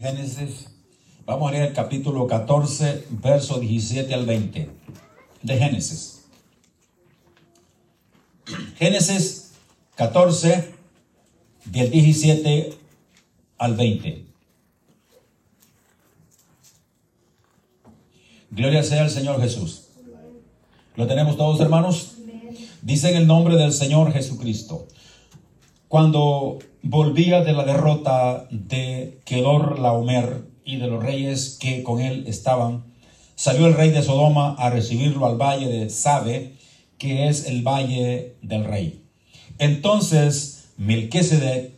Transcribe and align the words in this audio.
Génesis, 0.00 0.68
vamos 1.26 1.50
a 1.50 1.52
leer 1.52 1.68
el 1.68 1.72
capítulo 1.74 2.26
14, 2.26 3.04
verso 3.10 3.60
17 3.60 4.14
al 4.14 4.24
20 4.24 4.70
de 5.42 5.58
Génesis. 5.58 6.22
Génesis 8.78 9.50
14, 9.96 10.72
del 11.66 11.90
17 11.90 12.72
al 13.58 13.74
20. 13.74 14.24
Gloria 18.52 18.82
sea 18.82 19.02
al 19.02 19.10
Señor 19.10 19.38
Jesús. 19.42 19.88
¿Lo 20.96 21.06
tenemos 21.06 21.36
todos, 21.36 21.60
hermanos? 21.60 22.12
Dice 22.80 23.10
en 23.10 23.18
el 23.18 23.26
nombre 23.26 23.56
del 23.56 23.74
Señor 23.74 24.14
Jesucristo. 24.14 24.88
Cuando 25.90 26.60
volvía 26.84 27.42
de 27.42 27.52
la 27.52 27.64
derrota 27.64 28.46
de 28.52 29.18
Kedor 29.24 29.80
Laomer 29.80 30.44
y 30.64 30.76
de 30.76 30.86
los 30.86 31.02
reyes 31.02 31.58
que 31.60 31.82
con 31.82 32.00
él 32.00 32.26
estaban, 32.28 32.84
salió 33.34 33.66
el 33.66 33.74
rey 33.74 33.90
de 33.90 34.00
Sodoma 34.00 34.54
a 34.54 34.70
recibirlo 34.70 35.26
al 35.26 35.36
valle 35.36 35.66
de 35.66 35.90
Sabe, 35.90 36.54
que 36.96 37.26
es 37.26 37.46
el 37.46 37.66
valle 37.66 38.36
del 38.40 38.66
rey. 38.66 39.02
Entonces 39.58 40.68
Melquisedec, 40.76 41.72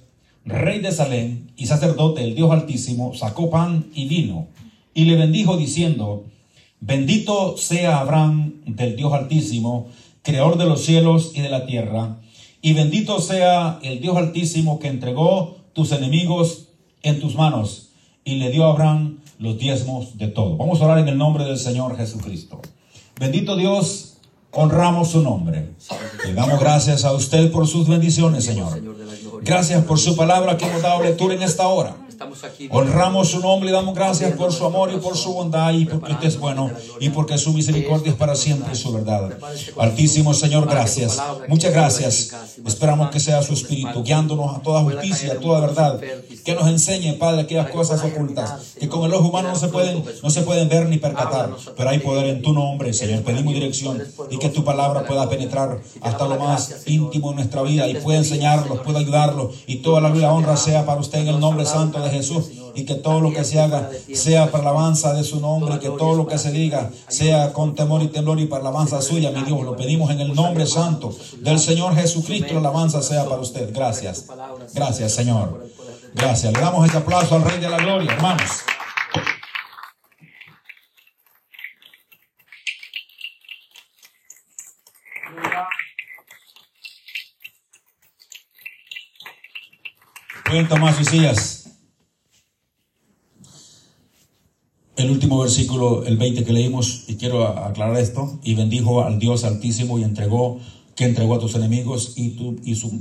rey 0.44 0.80
de 0.80 0.92
Salem 0.92 1.46
y 1.56 1.64
sacerdote 1.64 2.20
del 2.20 2.34
Dios 2.34 2.50
Altísimo, 2.50 3.14
sacó 3.14 3.48
pan 3.48 3.86
y 3.94 4.08
vino 4.08 4.48
y 4.92 5.06
le 5.06 5.16
bendijo 5.16 5.56
diciendo, 5.56 6.26
Bendito 6.80 7.56
sea 7.56 8.00
Abraham 8.00 8.60
del 8.66 8.94
Dios 8.94 9.14
Altísimo, 9.14 9.88
creador 10.20 10.58
de 10.58 10.66
los 10.66 10.84
cielos 10.84 11.32
y 11.34 11.40
de 11.40 11.48
la 11.48 11.64
tierra, 11.64 12.18
y 12.62 12.72
bendito 12.74 13.20
sea 13.20 13.80
el 13.82 14.00
Dios 14.00 14.16
Altísimo 14.16 14.78
que 14.78 14.88
entregó 14.88 15.56
tus 15.72 15.90
enemigos 15.90 16.68
en 17.02 17.20
tus 17.20 17.34
manos 17.34 17.90
y 18.24 18.36
le 18.36 18.50
dio 18.50 18.64
a 18.64 18.70
Abraham 18.70 19.18
los 19.40 19.58
diezmos 19.58 20.16
de 20.16 20.28
todo. 20.28 20.56
Vamos 20.56 20.80
a 20.80 20.84
orar 20.84 20.98
en 21.00 21.08
el 21.08 21.18
nombre 21.18 21.44
del 21.44 21.58
Señor 21.58 21.96
Jesucristo. 21.96 22.60
Bendito 23.18 23.56
Dios, 23.56 24.18
honramos 24.52 25.08
su 25.08 25.22
nombre. 25.22 25.70
Le 26.24 26.34
damos 26.34 26.60
gracias 26.60 27.04
a 27.04 27.12
usted 27.12 27.50
por 27.50 27.66
sus 27.66 27.88
bendiciones, 27.88 28.44
Señor. 28.44 28.80
Gracias 29.42 29.84
por 29.84 29.98
su 29.98 30.14
palabra 30.14 30.56
que 30.56 30.64
hemos 30.66 30.82
dado 30.82 31.02
lectura 31.02 31.34
en 31.34 31.42
esta 31.42 31.66
hora. 31.66 31.96
Honramos 32.70 33.28
su 33.28 33.40
nombre 33.40 33.70
y 33.70 33.72
damos 33.72 33.94
gracias 33.94 34.32
por 34.32 34.52
su 34.52 34.64
amor 34.64 34.92
y 34.92 34.98
por 34.98 35.16
su 35.16 35.32
bondad 35.32 35.72
y 35.72 35.86
porque 35.86 36.12
usted 36.12 36.28
es 36.28 36.38
bueno 36.38 36.70
y 37.00 37.08
porque 37.10 37.38
su 37.38 37.52
misericordia 37.52 38.12
es 38.12 38.16
para 38.16 38.34
siempre 38.34 38.72
y 38.72 38.76
su 38.76 38.92
verdad. 38.92 39.38
Altísimo 39.78 40.34
Señor, 40.34 40.68
gracias. 40.68 41.20
Muchas 41.48 41.72
gracias. 41.72 42.32
Esperamos 42.66 43.10
que 43.10 43.20
sea 43.20 43.42
su 43.42 43.54
espíritu 43.54 44.02
guiándonos 44.02 44.56
a 44.56 44.60
toda 44.60 44.82
justicia, 44.82 45.32
a 45.32 45.36
toda 45.36 45.60
verdad. 45.60 46.00
Que 46.44 46.54
nos 46.54 46.66
enseñe, 46.66 47.14
Padre, 47.14 47.42
aquellas 47.42 47.70
cosas 47.70 48.02
ocultas 48.04 48.74
que 48.78 48.88
con 48.88 49.04
el 49.04 49.14
ojo 49.14 49.28
humano 49.28 49.50
no 49.50 49.56
se 49.56 49.68
pueden, 49.68 50.04
no 50.22 50.30
se 50.30 50.42
pueden 50.42 50.68
ver 50.68 50.88
ni 50.88 50.98
percatar. 50.98 51.50
Pero 51.76 51.88
hay 51.88 51.98
poder 51.98 52.26
en 52.26 52.42
tu 52.42 52.52
nombre, 52.52 52.92
Señor. 52.92 53.22
Pedimos 53.22 53.54
dirección 53.54 54.02
y 54.30 54.38
que 54.38 54.48
tu 54.48 54.64
palabra 54.64 55.04
pueda 55.06 55.28
penetrar 55.28 55.80
hasta 56.00 56.26
lo 56.26 56.38
más 56.38 56.82
íntimo 56.86 57.30
de 57.30 57.36
nuestra 57.36 57.62
vida 57.62 57.88
y 57.88 57.94
pueda 57.94 58.18
enseñarlos, 58.18 58.80
pueda 58.80 59.00
ayudarlos 59.00 59.54
y 59.66 59.76
toda 59.76 60.00
la 60.00 60.08
gloria 60.10 60.32
honra 60.32 60.56
sea 60.56 60.84
para 60.84 61.00
usted 61.00 61.20
en 61.20 61.28
el 61.28 61.40
nombre 61.40 61.64
santo 61.66 62.00
de 62.00 62.10
Jesús 62.12 62.50
y 62.74 62.84
que 62.84 62.94
todo 62.94 63.20
lo 63.20 63.32
que 63.32 63.44
se 63.44 63.60
haga 63.60 63.90
sea 64.14 64.50
para 64.50 64.70
alabanza 64.70 65.12
de 65.14 65.24
su 65.24 65.40
nombre, 65.40 65.78
que 65.78 65.90
todo 65.90 66.14
lo 66.14 66.26
que 66.26 66.38
se 66.38 66.52
diga 66.52 66.90
sea 67.08 67.52
con 67.52 67.74
temor 67.74 68.02
y 68.02 68.08
temblor 68.08 68.38
y 68.40 68.46
para 68.46 68.62
alabanza 68.62 69.02
suya, 69.02 69.30
mi 69.30 69.42
Dios. 69.42 69.62
Lo 69.62 69.76
pedimos 69.76 70.10
en 70.10 70.20
el 70.20 70.34
nombre 70.34 70.66
santo 70.66 71.14
del 71.38 71.58
Señor 71.58 71.94
Jesucristo, 71.94 72.54
la 72.54 72.60
alabanza 72.60 73.02
sea 73.02 73.24
para 73.24 73.40
usted. 73.40 73.72
Gracias. 73.72 74.26
Gracias, 74.74 75.12
Señor. 75.12 75.68
Gracias. 76.14 76.52
Le 76.52 76.60
damos 76.60 76.86
este 76.86 76.98
aplauso 76.98 77.36
al 77.36 77.44
Rey 77.44 77.58
de 77.58 77.68
la 77.68 77.78
Gloria, 77.78 78.12
hermanos. 78.12 78.50
Pueden 90.44 90.68
tomar 90.68 90.94
sus 90.94 91.08
sillas. 91.08 91.61
El 94.96 95.10
último 95.10 95.38
versículo, 95.38 96.04
el 96.04 96.16
20 96.16 96.44
que 96.44 96.52
leímos, 96.52 97.04
y 97.08 97.16
quiero 97.16 97.46
aclarar 97.46 97.96
esto, 97.96 98.38
y 98.42 98.54
bendijo 98.54 99.02
al 99.02 99.18
Dios 99.18 99.44
altísimo 99.44 99.98
y 99.98 100.04
entregó, 100.04 100.60
que 100.94 101.04
entregó 101.04 101.36
a 101.36 101.38
tus 101.38 101.54
enemigos 101.54 102.12
y, 102.16 102.30
tu, 102.30 102.56
y 102.64 102.74
su, 102.74 103.00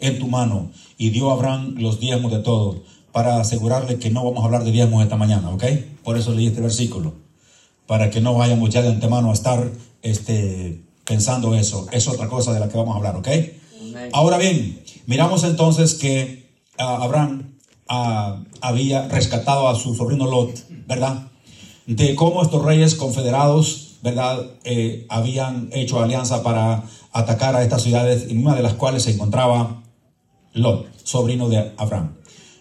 en 0.00 0.18
tu 0.18 0.26
mano, 0.26 0.70
y 0.96 1.10
dio 1.10 1.30
a 1.30 1.34
Abraham 1.34 1.74
los 1.78 2.00
diezmos 2.00 2.32
de 2.32 2.38
todo, 2.38 2.82
para 3.12 3.40
asegurarle 3.40 3.98
que 3.98 4.10
no 4.10 4.24
vamos 4.24 4.42
a 4.42 4.46
hablar 4.46 4.64
de 4.64 4.72
diezmos 4.72 5.02
esta 5.02 5.16
mañana, 5.16 5.50
¿ok? 5.50 5.64
Por 6.02 6.16
eso 6.16 6.34
leí 6.34 6.46
este 6.46 6.62
versículo, 6.62 7.14
para 7.86 8.10
que 8.10 8.22
no 8.22 8.34
vayamos 8.34 8.70
ya 8.70 8.80
de 8.80 8.88
antemano 8.88 9.30
a 9.30 9.34
estar 9.34 9.70
este, 10.00 10.82
pensando 11.04 11.54
eso, 11.54 11.86
es 11.92 12.08
otra 12.08 12.28
cosa 12.28 12.54
de 12.54 12.60
la 12.60 12.68
que 12.68 12.78
vamos 12.78 12.94
a 12.94 12.96
hablar, 12.96 13.16
¿ok? 13.16 13.28
Ahora 14.12 14.38
bien, 14.38 14.82
miramos 15.06 15.44
entonces 15.44 15.94
que 15.94 16.48
Abraham 16.78 17.51
había 18.60 19.08
rescatado 19.08 19.68
a 19.68 19.74
su 19.74 19.94
sobrino 19.94 20.26
Lot, 20.26 20.66
¿verdad? 20.86 21.28
De 21.86 22.14
cómo 22.14 22.42
estos 22.42 22.64
reyes 22.64 22.94
confederados, 22.94 23.96
¿verdad? 24.02 24.50
Eh, 24.64 25.06
habían 25.08 25.68
hecho 25.72 26.00
alianza 26.00 26.42
para 26.42 26.84
atacar 27.12 27.54
a 27.54 27.62
estas 27.62 27.82
ciudades, 27.82 28.30
en 28.30 28.38
una 28.38 28.54
de 28.54 28.62
las 28.62 28.74
cuales 28.74 29.02
se 29.02 29.12
encontraba 29.12 29.82
Lot, 30.54 30.86
sobrino 31.04 31.48
de 31.48 31.72
Abraham. 31.76 32.14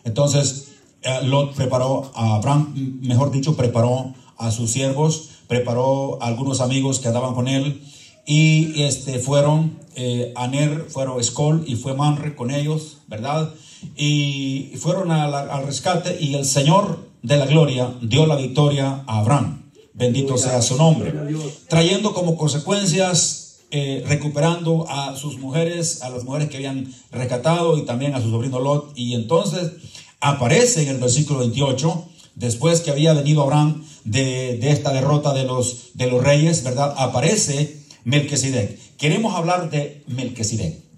Entonces, 0.04 0.72
eh, 1.04 1.20
Lot 1.24 1.54
preparó 1.56 2.12
a 2.16 2.36
Abraham, 2.36 3.00
mejor 3.02 3.32
dicho, 3.32 3.56
preparó 3.56 4.14
a 4.38 4.52
sus 4.52 4.72
siervos, 4.72 5.30
preparó 5.48 6.22
a 6.22 6.28
algunos 6.28 6.62
amigos 6.62 7.00
que 7.00 7.08
andaban 7.08 7.36
con 7.36 7.48
él 7.48 7.82
y 8.26 8.82
este, 8.84 9.20
fueron 9.20 9.80
eh, 9.96 10.34
Aner, 10.36 10.88
fueron 10.90 11.20
Escol 11.20 11.64
y 11.68 11.76
fue 11.76 11.94
Manre 11.94 12.36
con 12.36 12.52
ellos, 12.52 12.98
¿verdad? 13.08 13.54
Y 13.96 14.72
fueron 14.78 15.12
al, 15.12 15.66
rescate 15.66 16.18
y 16.20 16.36
el 16.36 16.46
Señor 16.46 17.10
de 17.22 17.38
la 17.38 17.46
gloria 17.46 17.94
dio 18.02 18.26
la 18.26 18.36
victoria 18.36 19.04
a 19.08 19.20
Abraham. 19.20 19.72
Bendito 19.94 20.38
sea 20.38 20.62
su 20.62 20.78
nombre. 20.78 21.14
Trayendo 21.68 22.14
como 22.14 22.38
consecuencias, 22.38 23.60
eh, 23.72 24.04
recuperando 24.08 24.86
a 24.90 25.16
sus 25.16 25.38
mujeres, 25.38 26.02
a 26.02 26.10
las 26.10 26.24
mujeres 26.24 26.50
que 26.50 26.58
habían 26.58 26.94
rescatado 27.12 27.78
y 27.78 27.86
también 27.86 28.16
a 28.16 28.22
su 28.22 28.30
sobrino 28.30 28.60
Lot. 28.60 28.94
Y 28.96 29.14
entonces 29.14 29.72
aparece 30.20 30.84
en 30.84 30.90
el 30.90 30.98
versículo 30.98 31.40
28, 31.40 32.06
después 32.36 32.82
que 32.82 32.92
había 32.92 33.14
venido 33.14 33.44
Abraham 33.44 33.84
de, 34.06 34.58
de 34.58 34.72
esta 34.72 34.94
derrota 34.94 35.34
de 35.34 35.44
los, 35.44 35.92
de 35.94 36.08
los 36.08 36.24
reyes, 36.24 36.64
¿verdad? 36.64 36.96
Aparece 36.98 37.82
Melquisedec. 38.04 38.80
Queremos 38.98 39.36
hablar 39.36 39.70
de 39.70 40.04
Melquisedec. 40.08 40.91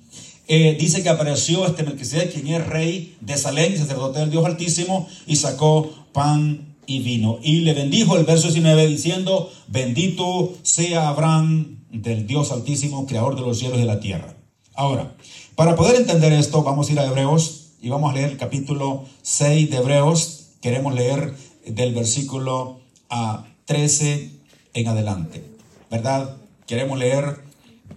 Eh, 0.55 0.77
dice 0.79 1.01
que 1.01 1.09
apareció 1.09 1.65
este 1.65 1.81
Melquisedec, 1.81 2.31
quien 2.31 2.45
es 2.45 2.67
rey 2.67 3.17
de 3.21 3.39
Salem 3.39 3.75
sacerdote 3.75 4.19
del 4.19 4.29
Dios 4.29 4.45
Altísimo, 4.45 5.09
y 5.25 5.37
sacó 5.37 5.89
pan 6.11 6.75
y 6.85 6.99
vino. 6.99 7.39
Y 7.41 7.61
le 7.61 7.73
bendijo 7.73 8.17
el 8.17 8.23
verso 8.23 8.49
19 8.49 8.85
diciendo, 8.85 9.51
bendito 9.65 10.53
sea 10.61 11.07
Abraham 11.09 11.79
del 11.91 12.27
Dios 12.27 12.51
Altísimo, 12.51 13.07
creador 13.07 13.33
de 13.35 13.41
los 13.41 13.57
cielos 13.57 13.79
y 13.79 13.81
de 13.81 13.87
la 13.87 13.99
tierra. 13.99 14.35
Ahora, 14.75 15.15
para 15.55 15.75
poder 15.75 15.95
entender 15.95 16.31
esto, 16.33 16.61
vamos 16.61 16.87
a 16.87 16.91
ir 16.91 16.99
a 16.99 17.07
Hebreos 17.07 17.71
y 17.81 17.89
vamos 17.89 18.11
a 18.11 18.13
leer 18.13 18.29
el 18.29 18.37
capítulo 18.37 19.05
6 19.23 19.71
de 19.71 19.77
Hebreos. 19.77 20.49
Queremos 20.61 20.93
leer 20.93 21.33
del 21.65 21.95
versículo 21.95 22.79
a 23.09 23.47
13 23.65 24.29
en 24.75 24.87
adelante, 24.87 25.43
¿verdad? 25.89 26.37
Queremos 26.67 26.99
leer 26.99 27.41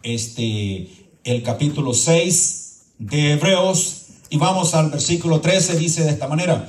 este 0.03 0.89
el 1.27 1.43
capítulo 1.43 1.93
6 1.93 2.83
de 3.01 3.33
Hebreos 3.33 4.03
y 4.31 4.37
vamos 4.37 4.75
al 4.75 4.91
versículo 4.91 5.41
13, 5.41 5.77
dice 5.77 6.05
de 6.05 6.11
esta 6.11 6.29
manera, 6.29 6.69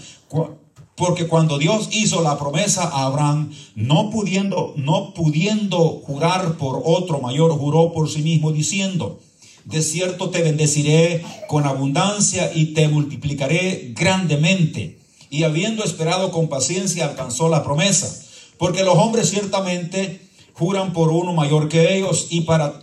porque 0.95 1.27
cuando 1.27 1.59
Dios 1.59 1.89
hizo 1.91 2.23
la 2.23 2.39
promesa 2.39 2.85
a 2.85 3.05
Abraham, 3.05 3.51
no 3.75 4.09
pudiendo, 4.09 4.73
no 4.75 5.13
pudiendo 5.13 6.01
jurar 6.03 6.57
por 6.57 6.81
otro 6.83 7.19
mayor, 7.19 7.51
juró 7.51 7.93
por 7.93 8.09
sí 8.09 8.23
mismo 8.23 8.51
diciendo, 8.51 9.19
de 9.65 9.83
cierto 9.83 10.31
te 10.31 10.41
bendeciré 10.41 11.23
con 11.47 11.67
abundancia 11.67 12.51
y 12.51 12.73
te 12.73 12.87
multiplicaré 12.87 13.93
grandemente. 13.95 14.97
Y 15.29 15.43
habiendo 15.43 15.83
esperado 15.83 16.31
con 16.31 16.47
paciencia, 16.47 17.05
alcanzó 17.05 17.47
la 17.49 17.63
promesa. 17.63 18.23
Porque 18.57 18.83
los 18.83 18.95
hombres 18.95 19.29
ciertamente 19.29 20.21
juran 20.53 20.93
por 20.93 21.09
uno 21.09 21.33
mayor 21.33 21.69
que 21.69 21.95
ellos 21.95 22.27
y 22.29 22.41
para 22.41 22.81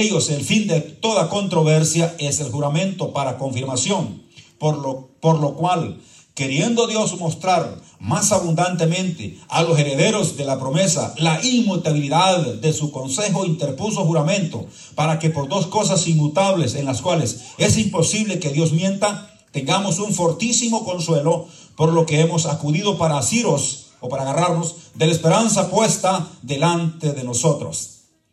ellos, 0.00 0.30
el 0.30 0.44
fin 0.44 0.66
de 0.66 0.80
toda 0.80 1.28
controversia 1.28 2.14
es 2.18 2.40
el 2.40 2.50
juramento 2.50 3.12
para 3.12 3.38
confirmación, 3.38 4.22
por 4.58 4.78
lo, 4.78 5.08
por 5.20 5.40
lo 5.40 5.54
cual, 5.54 6.00
queriendo 6.34 6.86
Dios 6.86 7.18
mostrar 7.18 7.80
más 7.98 8.32
abundantemente 8.32 9.38
a 9.48 9.62
los 9.62 9.78
herederos 9.78 10.36
de 10.36 10.44
la 10.44 10.58
promesa 10.58 11.14
la 11.18 11.44
inmutabilidad 11.44 12.54
de 12.54 12.72
su 12.72 12.90
consejo, 12.90 13.44
interpuso 13.44 14.04
juramento 14.04 14.66
para 14.94 15.18
que 15.18 15.30
por 15.30 15.48
dos 15.48 15.66
cosas 15.66 16.06
inmutables 16.08 16.74
en 16.74 16.84
las 16.84 17.00
cuales 17.00 17.42
es 17.58 17.78
imposible 17.78 18.40
que 18.40 18.50
Dios 18.50 18.72
mienta, 18.72 19.30
tengamos 19.52 19.98
un 19.98 20.12
fortísimo 20.12 20.84
consuelo 20.84 21.46
por 21.76 21.92
lo 21.92 22.06
que 22.06 22.20
hemos 22.20 22.46
acudido 22.46 22.98
para 22.98 23.18
asiros 23.18 23.86
o 24.00 24.08
para 24.08 24.22
agarrarnos 24.22 24.74
de 24.94 25.06
la 25.06 25.12
esperanza 25.12 25.70
puesta 25.70 26.28
delante 26.42 27.12
de 27.12 27.24
nosotros, 27.24 27.91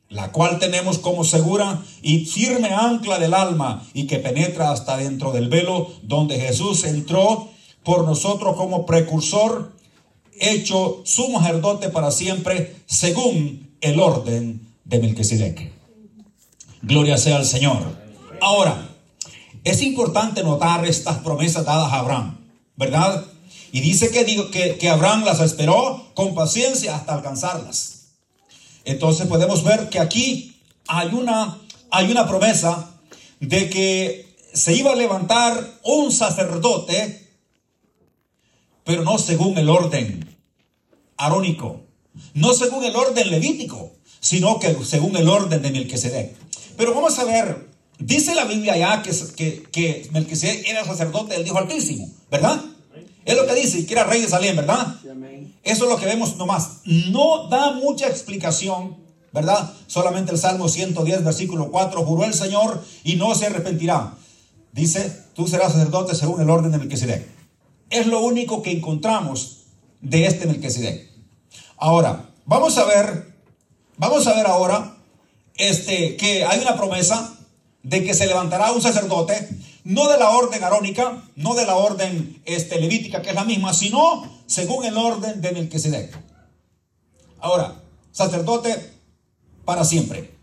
la 0.10 0.32
cual 0.32 0.58
tenemos 0.58 0.98
como 0.98 1.24
segura 1.24 1.84
y 2.02 2.26
firme 2.26 2.70
ancla 2.70 3.20
del 3.20 3.34
alma 3.34 3.88
y 3.94 4.08
que 4.08 4.18
penetra 4.18 4.72
hasta 4.72 4.98
dentro 4.98 5.32
del 5.32 5.50
velo 5.50 5.92
donde 6.02 6.40
Jesús 6.40 6.84
entró 6.84 7.50
por 7.84 8.06
nosotros 8.06 8.56
como 8.56 8.86
precursor, 8.86 9.72
hecho 10.40 11.02
sumo 11.06 11.40
sacerdote 11.40 11.90
para 11.90 12.12
siempre, 12.12 12.76
según 12.88 13.76
el 13.82 14.00
orden 14.00 14.68
de 14.84 15.00
Melquisedec. 15.00 15.72
Gloria 16.82 17.18
sea 17.18 17.38
al 17.38 17.46
Señor. 17.46 17.78
Ahora, 18.42 18.90
es 19.64 19.82
importante 19.82 20.44
notar 20.44 20.86
estas 20.86 21.20
promesas 21.20 21.66
dadas 21.66 21.92
a 21.92 22.00
Abraham, 22.00 22.38
¿verdad? 22.76 23.26
Y 23.72 23.82
dice 23.82 24.10
que, 24.10 24.26
que, 24.52 24.78
que 24.78 24.90
Abraham 24.90 25.24
las 25.26 25.42
esperó 25.42 26.08
con 26.16 26.34
paciencia 26.34 26.96
hasta 26.96 27.14
alcanzarlas. 27.14 27.99
Entonces 28.90 29.28
podemos 29.28 29.64
ver 29.64 29.90
que 29.90 30.00
aquí 30.00 30.60
hay 30.88 31.10
una, 31.10 31.60
hay 31.92 32.10
una 32.10 32.28
promesa 32.28 32.90
de 33.40 33.70
que 33.70 34.36
se 34.52 34.74
iba 34.74 34.94
a 34.94 34.96
levantar 34.96 35.80
un 35.84 36.12
sacerdote, 36.12 37.30
pero 38.84 39.04
no 39.04 39.20
según 39.20 39.60
el 39.60 39.70
orden 39.70 40.36
arónico, 41.18 41.82
no 42.34 42.54
según 42.54 42.84
el 42.84 42.96
orden 42.96 43.30
levítico, 43.30 43.92
sino 44.20 44.60
que 44.60 44.76
según 44.84 45.16
el 45.18 45.30
orden 45.30 45.62
de 45.62 45.70
Melquisedec. 45.70 46.36
Pero 46.76 46.96
vamos 46.96 47.20
a 47.20 47.26
ver, 47.26 47.68
dice 48.00 48.34
la 48.34 48.46
Biblia 48.46 48.76
ya 48.76 49.04
que, 49.04 49.12
que, 49.36 49.64
que 49.72 50.10
Melquisedec 50.12 50.68
era 50.68 50.84
sacerdote 50.84 51.36
del 51.36 51.44
Dios 51.44 51.56
Altísimo, 51.56 52.10
¿verdad? 52.32 52.60
Es 53.30 53.36
lo 53.36 53.46
que 53.46 53.54
dice, 53.54 53.86
que 53.86 53.94
era 53.94 54.06
rey 54.06 54.24
de 54.24 54.28
Salem, 54.28 54.56
¿verdad? 54.56 54.96
Eso 55.64 55.84
es 55.84 55.90
lo 55.92 55.98
que 55.98 56.08
vemos 56.08 56.36
nomás. 56.38 56.80
No 56.86 57.48
da 57.48 57.74
mucha 57.74 58.08
explicación, 58.08 58.98
¿verdad? 59.32 59.72
Solamente 59.86 60.32
el 60.32 60.40
Salmo 60.40 60.68
110, 60.68 61.24
versículo 61.24 61.70
4, 61.70 62.04
juró 62.04 62.26
el 62.26 62.34
Señor 62.34 62.84
y 63.04 63.18
no 63.18 63.36
se 63.36 63.46
arrepentirá. 63.46 64.16
Dice, 64.72 65.26
tú 65.36 65.48
serás 65.48 65.74
sacerdote 65.74 66.16
según 66.16 66.42
el 66.42 66.50
orden 66.50 66.72
de 66.72 66.80
Melquisedec. 66.80 67.28
Es 67.92 68.08
lo 68.08 68.22
único 68.22 68.64
que 68.64 68.72
encontramos 68.72 69.66
de 70.02 70.26
este 70.26 70.48
Melquisedec. 70.48 71.12
Ahora, 71.78 72.32
vamos 72.48 72.80
a 72.80 72.86
ver, 72.86 73.32
vamos 73.98 74.26
a 74.26 74.34
ver 74.34 74.48
ahora 74.48 74.98
este, 75.54 76.16
que 76.16 76.46
hay 76.46 76.62
una 76.62 76.76
promesa 76.76 77.38
de 77.84 78.04
que 78.04 78.16
se 78.16 78.26
levantará 78.26 78.72
un 78.72 78.82
sacerdote 78.82 79.50
no 79.84 80.08
de 80.10 80.18
la 80.18 80.30
orden 80.30 80.64
arónica, 80.64 81.24
no 81.36 81.56
de 81.56 81.66
la 81.66 81.76
orden 81.76 82.42
este, 82.46 82.80
levítica, 82.80 83.22
que 83.22 83.30
es 83.30 83.36
la 83.36 83.46
misma, 83.46 83.74
sino 83.74 84.24
según 84.46 84.86
el 84.86 84.98
orden 84.98 85.42
de 85.42 85.52
Melquisedec. 85.52 86.18
Ahora, 87.40 87.76
sacerdote 88.12 88.94
para 89.66 89.84
siempre. 89.84 90.36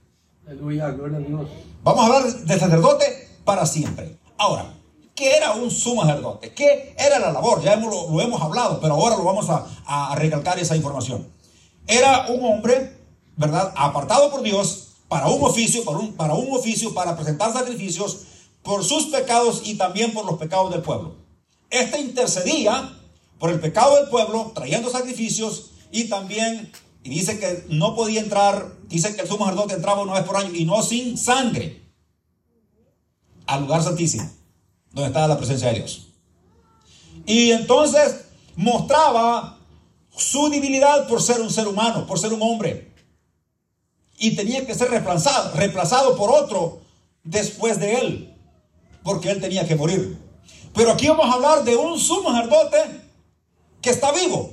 Aleluya, 0.47 0.91
gloria 0.91 1.19
a 1.19 1.21
Dios. 1.21 1.49
Vamos 1.83 2.03
a 2.03 2.07
hablar 2.07 2.33
de 2.33 2.59
sacerdote 2.59 3.29
para 3.45 3.67
siempre. 3.67 4.17
Ahora, 4.39 4.75
¿qué 5.15 5.37
era 5.37 5.53
un 5.53 5.71
sumo 5.71 6.03
sacerdote? 6.03 6.53
¿Qué 6.53 6.95
era 6.99 7.19
la 7.19 7.33
labor? 7.33 7.63
Ya 7.63 7.75
hemos, 7.75 7.91
lo, 7.91 8.21
hemos 8.21 8.41
hablado, 8.41 8.81
pero 8.81 8.95
ahora 8.95 9.17
lo 9.17 9.25
vamos 9.25 9.49
a, 9.51 9.67
a 9.87 10.15
recalcar 10.15 10.59
esa 10.59 10.77
información. 10.77 11.27
Era 11.87 12.27
un 12.29 12.45
hombre, 12.45 12.97
¿verdad? 13.37 13.73
Apartado 13.77 14.31
por 14.31 14.43
Dios 14.43 14.87
para 15.09 15.29
un 15.29 15.43
oficio, 15.43 15.85
para 15.85 15.99
un, 15.99 16.15
para 16.15 16.35
un 16.35 16.57
oficio, 16.57 16.93
para 16.95 17.17
presentar 17.17 17.53
sacrificios 17.53 18.27
por 18.67 18.85
sus 18.85 19.07
pecados 19.07 19.63
y 19.65 19.77
también 19.77 20.13
por 20.13 20.27
los 20.27 20.39
pecados 20.39 20.73
del 20.73 20.83
pueblo. 20.83 21.15
Este 21.71 22.01
intercedía 22.01 22.99
por 23.39 23.51
el 23.51 23.61
pecado 23.61 23.95
del 23.95 24.09
pueblo, 24.09 24.51
trayendo 24.55 24.91
sacrificios 24.91 25.71
y 25.93 26.09
también, 26.09 26.73
y 27.05 27.11
dice 27.11 27.39
que 27.39 27.65
no 27.69 27.95
podía 27.95 28.21
entrar, 28.21 28.73
dice 28.89 29.15
que 29.15 29.23
el 29.23 29.29
sumo 29.29 29.45
sacerdote 29.45 29.75
entraba 29.75 30.03
una 30.03 30.15
vez 30.15 30.25
por 30.25 30.37
año 30.37 30.51
y 30.53 30.65
no 30.65 30.83
sin 30.83 31.17
sangre 31.17 31.81
al 33.47 33.61
lugar 33.63 33.85
santísimo, 33.85 34.29
donde 34.91 35.09
estaba 35.09 35.29
la 35.29 35.39
presencia 35.39 35.69
de 35.69 35.75
Dios. 35.75 36.09
Y 37.25 37.53
entonces 37.53 38.25
mostraba 38.57 39.61
su 40.11 40.49
debilidad 40.49 41.07
por 41.07 41.23
ser 41.23 41.41
un 41.41 41.51
ser 41.51 41.69
humano, 41.69 42.05
por 42.05 42.19
ser 42.19 42.33
un 42.33 42.43
hombre. 42.43 42.93
Y 44.19 44.35
tenía 44.35 44.67
que 44.67 44.75
ser 44.75 44.91
reemplazado, 44.91 45.55
reemplazado 45.55 46.17
por 46.17 46.31
otro 46.31 46.81
después 47.23 47.79
de 47.79 47.95
él 47.99 48.36
porque 49.07 49.31
él 49.31 49.41
tenía 49.41 49.65
que 49.67 49.77
morir. 49.77 50.19
Pero 50.75 50.91
aquí 50.91 51.07
vamos 51.07 51.27
a 51.27 51.35
hablar 51.35 51.63
de 51.63 51.77
un 51.77 51.99
sumo 51.99 52.33
sacerdote 52.33 52.77
que 53.81 53.91
está 53.91 54.11
vivo. 54.11 54.53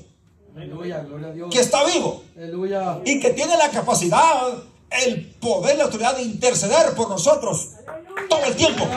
Aleluya, 0.56 1.00
gloria 1.00 1.28
a 1.30 1.32
Dios. 1.32 1.50
Que 1.52 1.60
está 1.60 1.84
vivo. 1.84 2.24
Aleluya. 2.38 3.00
Y 3.04 3.20
que 3.20 3.32
tiene 3.32 3.58
la 3.58 3.72
capacidad, 3.72 4.54
el 4.92 5.26
poder, 5.42 5.78
la 5.78 5.86
autoridad 5.86 6.16
de 6.16 6.22
interceder 6.22 6.94
por 6.94 7.10
nosotros 7.10 7.72
todo 8.30 8.46
el 8.46 8.56
tiempo. 8.56 8.88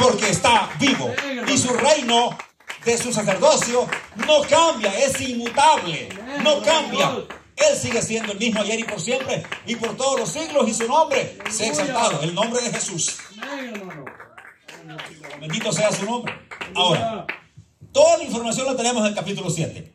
Porque 0.00 0.30
está 0.30 0.68
vivo. 0.80 1.10
Y 1.46 1.56
su 1.56 1.72
reino 1.72 2.36
de 2.84 2.98
su 2.98 3.12
sacerdocio 3.12 3.86
no 4.26 4.40
cambia, 4.50 4.92
es 4.98 5.20
inmutable. 5.20 6.08
No 6.42 6.60
cambia. 6.60 7.24
Él 7.54 7.76
sigue 7.80 8.02
siendo 8.02 8.32
el 8.32 8.38
mismo 8.40 8.60
ayer 8.60 8.80
y 8.80 8.84
por 8.84 9.00
siempre 9.00 9.46
y 9.64 9.76
por 9.76 9.96
todos 9.96 10.18
los 10.18 10.28
siglos 10.28 10.68
y 10.68 10.74
su 10.74 10.88
nombre 10.88 11.38
se 11.50 11.66
ha 11.66 11.68
exaltado, 11.68 12.20
el 12.22 12.34
nombre 12.34 12.60
de 12.62 12.70
Jesús. 12.70 13.16
Bendito 15.40 15.72
sea 15.72 15.92
su 15.92 16.04
nombre. 16.04 16.32
Ahora, 16.74 17.26
toda 17.92 18.18
la 18.18 18.24
información 18.24 18.66
la 18.66 18.76
tenemos 18.76 19.02
en 19.02 19.08
el 19.08 19.14
capítulo 19.14 19.50
7. 19.50 19.92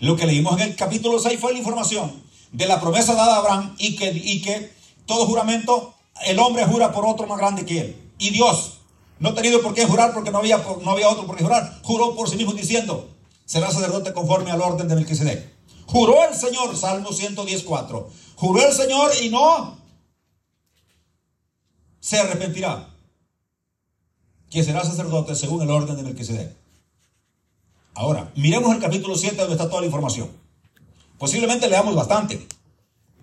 Lo 0.00 0.16
que 0.16 0.26
leímos 0.26 0.60
en 0.60 0.68
el 0.68 0.76
capítulo 0.76 1.18
6 1.18 1.38
fue 1.40 1.52
la 1.52 1.58
información 1.58 2.22
de 2.52 2.66
la 2.66 2.80
promesa 2.80 3.14
dada 3.14 3.36
a 3.36 3.38
Abraham 3.38 3.74
y 3.78 3.96
que, 3.96 4.10
y 4.10 4.42
que 4.42 4.72
todo 5.06 5.26
juramento, 5.26 5.94
el 6.26 6.38
hombre 6.38 6.64
jura 6.64 6.92
por 6.92 7.06
otro 7.06 7.26
más 7.26 7.38
grande 7.38 7.64
que 7.64 7.80
él. 7.80 8.12
Y 8.18 8.30
Dios, 8.30 8.78
no 9.18 9.30
ha 9.30 9.34
tenido 9.34 9.62
por 9.62 9.74
qué 9.74 9.86
jurar 9.86 10.12
porque 10.12 10.30
no 10.30 10.38
había, 10.38 10.58
no 10.58 10.90
había 10.90 11.08
otro 11.08 11.26
por 11.26 11.36
qué 11.36 11.44
jurar, 11.44 11.80
juró 11.82 12.14
por 12.14 12.28
sí 12.28 12.36
mismo 12.36 12.52
diciendo, 12.52 13.10
será 13.44 13.70
sacerdote 13.70 14.12
conforme 14.12 14.50
al 14.50 14.60
orden 14.60 14.88
de 14.88 14.94
Melquisedec. 14.94 15.52
Juró 15.86 16.28
el 16.28 16.34
Señor, 16.34 16.76
Salmo 16.76 17.12
114. 17.12 17.94
Juró 18.36 18.66
el 18.66 18.72
Señor 18.72 19.12
y 19.22 19.28
no 19.28 19.78
se 22.00 22.18
arrepentirá 22.18 22.93
que 24.54 24.62
será 24.62 24.84
sacerdote 24.84 25.34
según 25.34 25.62
el 25.62 25.70
orden 25.70 25.96
de 25.96 26.04
Melquisedec. 26.04 26.54
Ahora, 27.92 28.30
miremos 28.36 28.72
el 28.72 28.80
capítulo 28.80 29.16
7 29.16 29.34
donde 29.34 29.54
está 29.54 29.68
toda 29.68 29.80
la 29.80 29.86
información. 29.86 30.30
Posiblemente 31.18 31.68
leamos 31.68 31.96
bastante, 31.96 32.46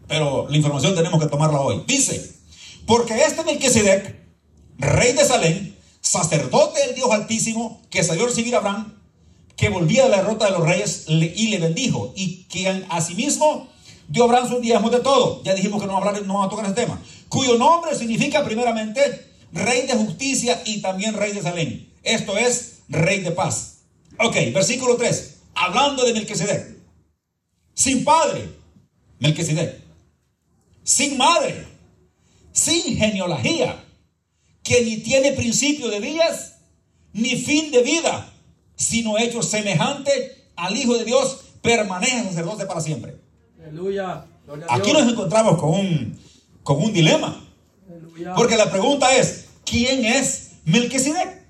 pero 0.09 0.49
la 0.49 0.57
información 0.57 0.93
tenemos 0.93 1.21
que 1.21 1.29
tomarla 1.29 1.61
hoy. 1.61 1.85
Dice, 1.87 2.35
porque 2.85 3.17
este 3.23 3.45
Melquisedec, 3.45 4.13
rey 4.77 5.13
de 5.13 5.23
Salem, 5.23 5.73
sacerdote 6.01 6.85
del 6.85 6.95
Dios 6.95 7.09
Altísimo, 7.09 7.81
que 7.89 8.03
salió 8.03 8.25
a 8.25 8.27
recibir 8.27 8.53
a 8.55 8.57
Abraham, 8.57 8.93
que 9.55 9.69
volvía 9.69 10.03
de 10.03 10.09
la 10.09 10.17
derrota 10.17 10.47
de 10.47 10.51
los 10.51 10.67
reyes 10.67 11.05
y 11.07 11.47
le 11.47 11.59
bendijo, 11.59 12.11
y 12.13 12.43
que 12.49 12.85
asimismo 12.89 13.69
dio 14.09 14.25
Abraham 14.25 14.49
sus 14.49 14.59
diezmos 14.59 14.91
de 14.91 14.99
todo. 14.99 15.41
Ya 15.43 15.53
dijimos 15.53 15.81
que 15.81 15.87
no 15.87 15.97
a, 15.97 16.11
no 16.11 16.33
vamos 16.33 16.47
a 16.47 16.49
tocar 16.49 16.65
ese 16.65 16.73
tema. 16.75 17.01
Cuyo 17.29 17.57
nombre 17.57 17.95
significa 17.95 18.43
primeramente 18.43 19.30
rey 19.53 19.87
de 19.87 19.93
justicia 19.93 20.61
y 20.65 20.81
también 20.81 21.13
rey 21.13 21.33
de 21.33 21.41
Salem. 21.41 21.87
Esto 22.03 22.37
es 22.37 22.79
rey 22.89 23.21
de 23.21 23.31
paz. 23.31 23.79
Ok, 24.19 24.35
versículo 24.53 24.95
3. 24.97 25.37
Hablando 25.55 26.05
de 26.05 26.13
Melquisedec. 26.13 26.75
Sin 27.73 28.03
padre, 28.03 28.49
Melquisedec. 29.19 29.81
Sin 30.83 31.17
madre, 31.17 31.65
sin 32.51 32.97
genealogía, 32.97 33.83
que 34.63 34.83
ni 34.83 34.97
tiene 34.97 35.33
principio 35.33 35.89
de 35.89 35.99
días, 35.99 36.57
ni 37.13 37.35
fin 37.35 37.71
de 37.71 37.83
vida, 37.83 38.31
sino 38.75 39.17
hecho 39.17 39.43
semejante 39.43 40.49
al 40.55 40.75
Hijo 40.75 40.97
de 40.97 41.05
Dios, 41.05 41.41
permanece 41.61 42.23
sacerdote 42.23 42.65
para 42.65 42.81
siempre. 42.81 43.15
Aleluya. 43.61 44.25
Aquí 44.69 44.91
nos 44.91 45.11
encontramos 45.11 45.59
con 45.59 45.71
un, 45.71 46.19
con 46.63 46.81
un 46.83 46.91
dilema. 46.91 47.47
Porque 48.35 48.57
la 48.57 48.69
pregunta 48.69 49.15
es, 49.15 49.45
¿quién 49.65 50.05
es 50.05 50.51
Melquisedec? 50.65 51.41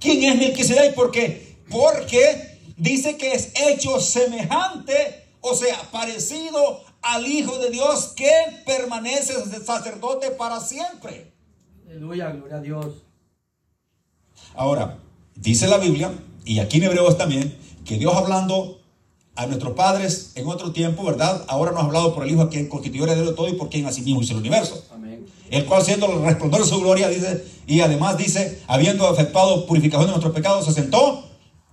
¿Quién 0.00 0.24
es 0.24 0.36
Melquisedec? 0.36 0.94
¿Por 0.94 1.10
qué? 1.10 1.56
Porque 1.70 2.58
dice 2.76 3.16
que 3.16 3.32
es 3.32 3.52
hecho 3.54 4.00
semejante, 4.00 5.26
o 5.40 5.54
sea, 5.54 5.80
parecido 5.90 6.82
al 7.00 7.26
Hijo 7.26 7.58
de 7.58 7.70
Dios 7.70 8.12
que 8.16 8.32
permanece 8.66 9.34
sacerdote 9.64 10.30
para 10.30 10.60
siempre. 10.60 11.32
Aleluya, 11.86 12.30
gloria 12.30 12.56
a 12.56 12.60
Dios. 12.60 13.02
Ahora, 14.54 14.98
dice 15.34 15.66
la 15.66 15.78
Biblia, 15.78 16.12
y 16.44 16.58
aquí 16.58 16.78
en 16.78 16.84
Hebreos 16.84 17.16
también, 17.16 17.56
que 17.84 17.96
Dios 17.96 18.14
hablando 18.14 18.81
a 19.42 19.46
nuestros 19.46 19.74
padres 19.74 20.32
en 20.34 20.46
otro 20.46 20.72
tiempo, 20.72 21.04
¿verdad? 21.04 21.44
Ahora 21.48 21.72
nos 21.72 21.82
ha 21.82 21.86
hablado 21.86 22.14
por 22.14 22.24
el 22.24 22.30
Hijo 22.30 22.42
a 22.42 22.48
quien 22.48 22.68
constituyó 22.68 23.04
heredero 23.04 23.30
de 23.30 23.36
todo 23.36 23.48
y 23.48 23.54
por 23.54 23.68
quien 23.68 23.86
asimismo 23.86 24.22
hizo 24.22 24.32
el 24.32 24.40
universo. 24.40 24.84
Amén. 24.92 25.26
el 25.50 25.64
cual 25.66 25.82
siendo 25.82 26.06
el 26.06 26.22
resplandor 26.22 26.62
de 26.62 26.66
su 26.66 26.80
gloria, 26.80 27.08
dice, 27.08 27.44
y 27.66 27.80
además 27.80 28.16
dice, 28.16 28.62
habiendo 28.66 29.12
efectuado 29.12 29.66
purificación 29.66 30.06
de 30.06 30.12
nuestros 30.12 30.34
pecados, 30.34 30.64
se 30.64 30.72
sentó 30.72 31.24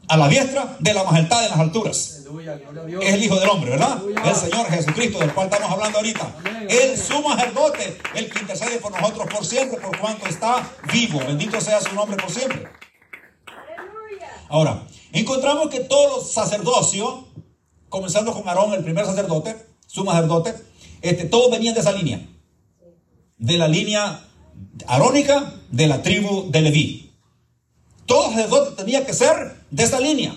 a 0.08 0.18
la 0.18 0.28
diestra 0.28 0.76
de 0.80 0.94
la 0.94 1.04
majestad 1.04 1.44
en 1.46 1.52
las 1.52 1.60
alturas. 1.60 2.16
Aleluya, 2.22 2.56
gloria 2.58 2.82
a 2.82 2.86
Dios. 2.86 3.04
Es 3.06 3.14
el 3.14 3.24
Hijo 3.24 3.40
del 3.40 3.50
Hombre, 3.50 3.70
¿verdad? 3.72 3.94
Aleluya. 3.94 4.30
El 4.30 4.36
Señor 4.36 4.66
Jesucristo, 4.68 5.20
del 5.20 5.34
cual 5.34 5.48
estamos 5.48 5.72
hablando 5.72 5.98
ahorita. 6.00 6.36
Amén, 6.40 6.68
El 6.70 6.98
sumo 6.98 7.30
sacerdote, 7.30 7.98
el 8.16 8.30
que 8.30 8.40
intercede 8.40 8.80
por 8.80 8.92
nosotros 8.92 9.28
por 9.32 9.46
siempre, 9.46 9.80
por 9.80 9.98
cuanto 9.98 10.28
está 10.28 10.68
vivo. 10.92 11.20
Bendito 11.20 11.62
sea 11.62 11.80
su 11.80 11.94
nombre 11.94 12.18
por 12.18 12.32
siempre. 12.32 12.68
Ahora, 14.50 14.84
encontramos 15.12 15.70
que 15.70 15.82
todos 15.82 16.18
los 16.18 16.34
sacerdocios, 16.34 17.26
comenzando 17.90 18.34
con 18.34 18.48
Aarón, 18.48 18.74
el 18.74 18.84
primer 18.84 19.06
sacerdote, 19.06 19.56
sumo 19.88 20.12
sacerdote, 20.12 20.56
este, 21.02 21.26
todos 21.26 21.52
venían 21.52 21.74
de 21.74 21.82
esa 21.82 21.92
línea. 21.92 22.26
De 23.38 23.58
la 23.58 23.68
línea 23.68 24.22
arónica 24.88 25.54
de 25.72 25.88
la 25.88 26.02
tribu 26.02 26.50
de 26.50 26.62
Leví. 26.62 27.12
Todo 28.06 28.30
sacerdote 28.30 28.76
tenía 28.76 29.06
que 29.06 29.14
ser 29.14 29.56
de 29.70 29.84
esa 29.84 30.00
línea. 30.00 30.36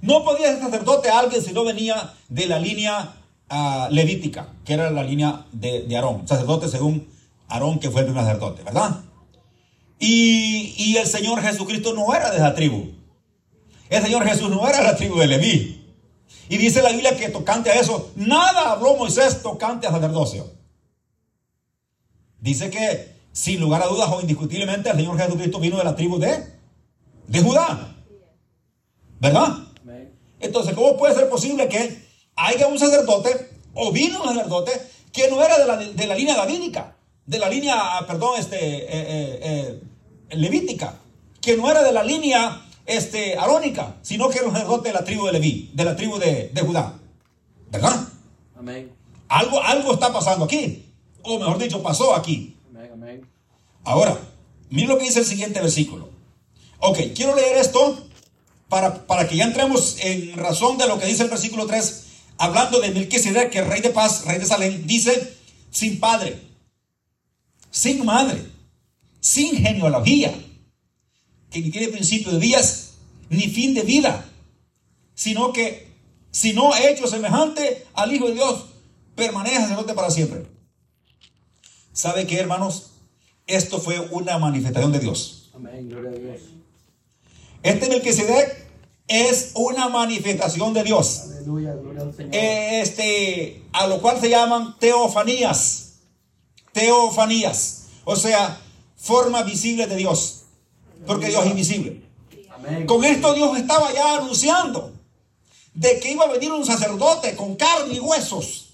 No 0.00 0.24
podía 0.24 0.48
ser 0.48 0.60
sacerdote 0.60 1.10
alguien 1.10 1.42
si 1.42 1.52
no 1.52 1.64
venía 1.64 2.14
de 2.28 2.46
la 2.46 2.58
línea 2.58 3.14
ah, 3.48 3.88
levítica, 3.90 4.48
que 4.64 4.74
era 4.74 4.90
la 4.90 5.02
línea 5.02 5.46
de, 5.52 5.82
de 5.82 5.96
Aarón. 5.96 6.26
Sacerdote 6.26 6.68
según 6.68 7.06
Aarón, 7.48 7.78
que 7.78 7.90
fue 7.90 8.00
el 8.00 8.06
primer 8.06 8.24
sacerdote, 8.24 8.62
¿verdad? 8.62 9.00
Y, 9.98 10.74
y 10.76 10.96
el 10.96 11.06
Señor 11.06 11.40
Jesucristo 11.42 11.94
no 11.94 12.12
era 12.14 12.30
de 12.30 12.38
esa 12.38 12.54
tribu. 12.54 12.90
El 13.88 14.02
Señor 14.02 14.24
Jesús 14.24 14.50
no 14.50 14.66
era 14.66 14.78
de 14.78 14.84
la 14.84 14.96
tribu 14.96 15.18
de 15.18 15.26
Leví. 15.26 15.81
Y 16.52 16.58
dice 16.58 16.82
la 16.82 16.90
Biblia 16.90 17.16
que 17.16 17.30
tocante 17.30 17.70
a 17.70 17.80
eso, 17.80 18.12
nada 18.14 18.72
habló 18.72 18.94
Moisés 18.94 19.40
tocante 19.40 19.86
a 19.86 19.90
sacerdocio. 19.90 20.50
Dice 22.40 22.68
que, 22.68 23.16
sin 23.32 23.58
lugar 23.58 23.80
a 23.80 23.86
dudas 23.86 24.10
o 24.12 24.20
indiscutiblemente, 24.20 24.90
el 24.90 24.96
Señor 24.96 25.16
Jesucristo 25.16 25.58
vino 25.60 25.78
de 25.78 25.84
la 25.84 25.96
tribu 25.96 26.18
de, 26.18 26.46
de 27.26 27.42
Judá. 27.42 27.96
¿Verdad? 29.18 29.60
Entonces, 30.40 30.74
¿cómo 30.74 30.98
puede 30.98 31.14
ser 31.14 31.30
posible 31.30 31.68
que 31.68 32.04
haya 32.36 32.66
un 32.66 32.78
sacerdote 32.78 33.48
o 33.72 33.90
vino 33.90 34.22
un 34.22 34.28
sacerdote 34.28 34.72
que 35.10 35.30
no 35.30 35.42
era 35.42 35.56
de 35.56 35.66
la, 35.66 35.76
de 35.78 36.06
la 36.06 36.14
línea 36.14 36.36
davídica, 36.36 36.98
de 37.24 37.38
la 37.38 37.48
línea, 37.48 37.96
ah, 37.96 38.06
perdón, 38.06 38.38
este, 38.38 38.58
eh, 38.58 38.88
eh, 38.90 39.80
eh, 40.28 40.36
levítica, 40.36 40.98
que 41.40 41.56
no 41.56 41.70
era 41.70 41.82
de 41.82 41.92
la 41.92 42.04
línea 42.04 42.60
este, 42.86 43.36
arónica, 43.36 43.96
sino 44.02 44.28
que 44.28 44.38
era 44.38 44.48
un 44.48 44.52
sacerdote 44.52 44.88
de 44.88 44.94
la 44.94 45.04
tribu 45.04 45.26
de 45.26 45.32
Leví, 45.32 45.70
de 45.74 45.84
la 45.84 45.96
tribu 45.96 46.18
de, 46.18 46.50
de 46.52 46.60
Judá? 46.60 46.98
¿Verdad? 47.70 48.08
Amén. 48.58 48.92
Algo, 49.28 49.62
algo 49.62 49.94
está 49.94 50.12
pasando 50.12 50.44
aquí, 50.44 50.92
o 51.22 51.38
mejor 51.38 51.58
dicho, 51.58 51.82
pasó 51.82 52.14
aquí. 52.14 52.56
Amén. 52.70 52.90
Amén. 52.92 53.28
Ahora, 53.84 54.18
miren 54.70 54.90
lo 54.90 54.98
que 54.98 55.04
dice 55.04 55.20
el 55.20 55.26
siguiente 55.26 55.60
versículo. 55.60 56.08
Ok, 56.78 56.98
quiero 57.14 57.34
leer 57.34 57.58
esto 57.58 57.96
para, 58.68 59.06
para 59.06 59.28
que 59.28 59.36
ya 59.36 59.44
entremos 59.44 59.96
en 60.00 60.36
razón 60.36 60.78
de 60.78 60.86
lo 60.86 60.98
que 60.98 61.06
dice 61.06 61.22
el 61.22 61.30
versículo 61.30 61.66
3, 61.66 62.06
hablando 62.38 62.80
de 62.80 62.90
Melquisedec, 62.90 63.50
que 63.50 63.60
es 63.60 63.66
rey 63.66 63.80
de 63.80 63.90
paz, 63.90 64.24
rey 64.24 64.38
de 64.38 64.46
Salem, 64.46 64.86
dice, 64.86 65.36
sin 65.70 66.00
padre, 66.00 66.40
sin 67.70 68.04
madre, 68.04 68.44
sin 69.20 69.56
genealogía, 69.56 70.34
que 71.52 71.60
ni 71.60 71.70
tiene 71.70 71.88
principio 71.88 72.32
de 72.32 72.38
días, 72.38 72.94
ni 73.28 73.42
fin 73.42 73.74
de 73.74 73.82
vida, 73.82 74.24
sino 75.14 75.52
que, 75.52 75.88
sino 76.30 76.74
hecho 76.74 77.06
semejante 77.06 77.86
al 77.94 78.12
Hijo 78.12 78.28
de 78.28 78.34
Dios, 78.34 78.66
permanece 79.14 79.56
sacerdote 79.56 79.94
para 79.94 80.10
siempre. 80.10 80.46
¿Sabe 81.92 82.26
qué, 82.26 82.38
hermanos? 82.38 82.92
Esto 83.46 83.78
fue 83.80 84.00
una 84.00 84.38
manifestación 84.38 84.92
de 84.92 84.98
Dios. 84.98 85.50
Amén. 85.54 85.88
Gloria 85.88 86.10
a 86.10 86.14
Dios. 86.14 86.40
Este 87.62 87.88
Melquisedec 87.88 88.66
es 89.08 89.52
una 89.54 89.88
manifestación 89.88 90.72
de 90.72 90.84
Dios. 90.84 91.20
Aleluya, 91.24 91.74
gloria 91.74 92.02
al 92.02 92.14
Señor. 92.14 92.34
Este, 92.34 93.62
a 93.72 93.86
lo 93.86 94.00
cual 94.00 94.18
se 94.20 94.30
llaman 94.30 94.76
teofanías. 94.78 95.96
Teofanías. 96.72 97.88
O 98.04 98.16
sea, 98.16 98.58
forma 98.96 99.42
visible 99.42 99.86
de 99.86 99.96
Dios. 99.96 100.41
Porque 101.06 101.28
Dios 101.28 101.44
es 101.44 101.50
invisible. 101.50 102.02
Con 102.86 103.04
esto 103.04 103.34
Dios 103.34 103.56
estaba 103.58 103.92
ya 103.92 104.18
anunciando 104.18 104.92
de 105.74 105.98
que 105.98 106.12
iba 106.12 106.24
a 106.24 106.32
venir 106.32 106.52
un 106.52 106.64
sacerdote 106.64 107.34
con 107.34 107.56
carne 107.56 107.94
y 107.94 108.00
huesos. 108.00 108.70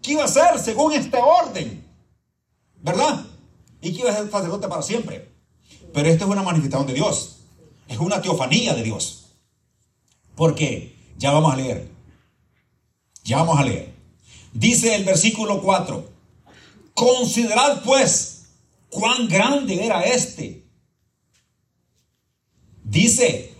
Que 0.00 0.12
iba 0.12 0.24
a 0.24 0.28
ser 0.28 0.58
según 0.58 0.92
este 0.92 1.18
orden. 1.18 1.84
¿Verdad? 2.80 3.24
Y 3.82 3.92
que 3.92 4.00
iba 4.00 4.10
a 4.10 4.16
ser 4.16 4.30
sacerdote 4.30 4.68
para 4.68 4.82
siempre. 4.82 5.28
Pero 5.92 6.08
esto 6.08 6.24
es 6.24 6.30
una 6.30 6.42
manifestación 6.42 6.86
de 6.86 6.94
Dios. 6.94 7.36
Es 7.88 7.98
una 7.98 8.22
teofanía 8.22 8.74
de 8.74 8.82
Dios. 8.82 9.26
Porque 10.34 10.96
ya 11.16 11.32
vamos 11.32 11.52
a 11.52 11.56
leer. 11.56 11.88
Ya 13.24 13.38
vamos 13.38 13.58
a 13.58 13.64
leer. 13.64 13.92
Dice 14.52 14.94
el 14.94 15.04
versículo 15.04 15.60
4. 15.60 16.08
Considerad 16.94 17.82
pues 17.84 18.46
cuán 18.88 19.28
grande 19.28 19.84
era 19.84 20.02
este. 20.02 20.67
Dice 22.88 23.54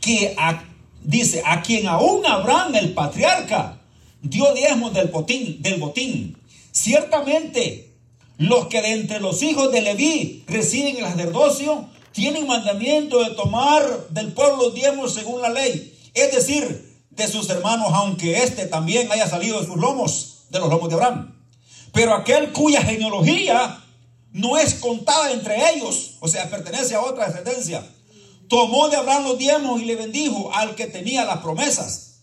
que 0.00 0.34
a, 0.38 0.62
dice 1.02 1.42
a 1.44 1.62
quien 1.62 1.88
aún 1.88 2.24
Abraham 2.26 2.74
el 2.74 2.92
patriarca 2.92 3.80
dio 4.20 4.52
diezmos 4.54 4.92
del 4.92 5.08
botín, 5.08 5.62
del 5.62 5.80
botín. 5.80 6.36
Ciertamente 6.70 7.94
los 8.38 8.66
que 8.66 8.82
de 8.82 8.92
entre 8.92 9.20
los 9.20 9.42
hijos 9.42 9.72
de 9.72 9.80
Leví 9.80 10.44
reciben 10.46 10.98
el 10.98 11.04
sacerdocio 11.04 11.88
tienen 12.12 12.46
mandamiento 12.46 13.24
de 13.24 13.34
tomar 13.34 14.08
del 14.10 14.32
pueblo 14.32 14.70
diezmos 14.70 15.14
según 15.14 15.40
la 15.40 15.48
ley, 15.48 15.94
es 16.12 16.32
decir, 16.32 16.98
de 17.10 17.26
sus 17.28 17.48
hermanos, 17.48 17.88
aunque 17.92 18.42
éste 18.42 18.66
también 18.66 19.10
haya 19.10 19.26
salido 19.26 19.60
de 19.60 19.66
sus 19.66 19.76
lomos, 19.76 20.44
de 20.50 20.58
los 20.58 20.68
lomos 20.68 20.88
de 20.90 20.94
Abraham. 20.96 21.34
Pero 21.92 22.14
aquel 22.14 22.52
cuya 22.52 22.82
genealogía 22.82 23.82
no 24.36 24.58
es 24.58 24.74
contada 24.74 25.32
entre 25.32 25.56
ellos, 25.70 26.18
o 26.20 26.28
sea, 26.28 26.50
pertenece 26.50 26.94
a 26.94 27.00
otra 27.00 27.26
descendencia, 27.26 27.82
tomó 28.48 28.90
de 28.90 28.96
Abraham 28.96 29.24
los 29.24 29.38
diezmos 29.38 29.80
y 29.80 29.86
le 29.86 29.96
bendijo 29.96 30.52
al 30.52 30.74
que 30.74 30.86
tenía 30.86 31.24
las 31.24 31.38
promesas. 31.38 32.20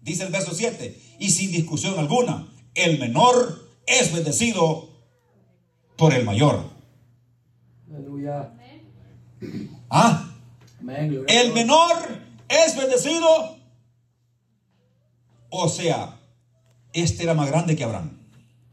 Dice 0.00 0.22
el 0.22 0.30
verso 0.30 0.54
7, 0.54 1.16
y 1.18 1.30
sin 1.30 1.50
discusión 1.50 1.98
alguna, 1.98 2.46
el 2.76 3.00
menor 3.00 3.68
es 3.84 4.12
bendecido 4.14 4.90
por 5.96 6.14
el 6.14 6.24
mayor. 6.24 6.70
Aleluya. 7.92 8.52
¿Ah? 9.90 10.30
El 11.26 11.52
menor 11.52 11.96
es 12.48 12.76
bendecido. 12.76 13.56
O 15.50 15.68
sea, 15.68 16.16
este 16.92 17.24
era 17.24 17.34
más 17.34 17.48
grande 17.50 17.74
que 17.74 17.82
Abraham. 17.82 18.16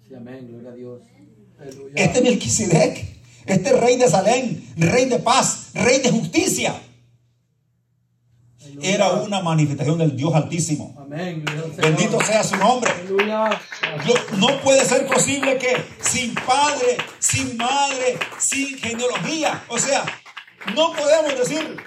Sí, 0.08 0.14
amén. 0.14 0.48
Gloria 0.48 0.70
a 0.70 0.76
Dios. 0.76 1.02
Aleluya. 1.64 1.94
Este 1.96 2.22
Melquisedec, 2.22 3.06
este 3.46 3.74
rey 3.74 3.98
de 3.98 4.10
Salem, 4.10 4.62
rey 4.78 5.06
de 5.06 5.20
paz, 5.20 5.70
rey 5.74 6.00
de 6.02 6.12
justicia, 6.12 6.76
Aleluya. 8.62 8.90
era 8.90 9.12
una 9.14 9.42
manifestación 9.42 9.98
del 9.98 10.16
Dios 10.16 10.34
Altísimo. 10.36 10.94
Amén. 11.00 11.46
Bendito 11.78 12.22
sea 12.22 12.44
su 12.44 12.58
nombre. 12.58 12.92
Aleluya. 12.92 13.62
No 14.38 14.60
puede 14.62 14.84
ser 14.86 15.08
posible 15.08 15.58
que 15.58 15.76
sin 16.02 16.36
padre, 16.36 16.98
sin 17.20 17.56
madre, 17.56 18.18
sin 18.40 18.78
genealogía, 18.78 19.64
o 19.70 19.80
sea, 19.80 20.04
no 20.76 20.94
podemos 20.94 21.38
decir 21.38 21.78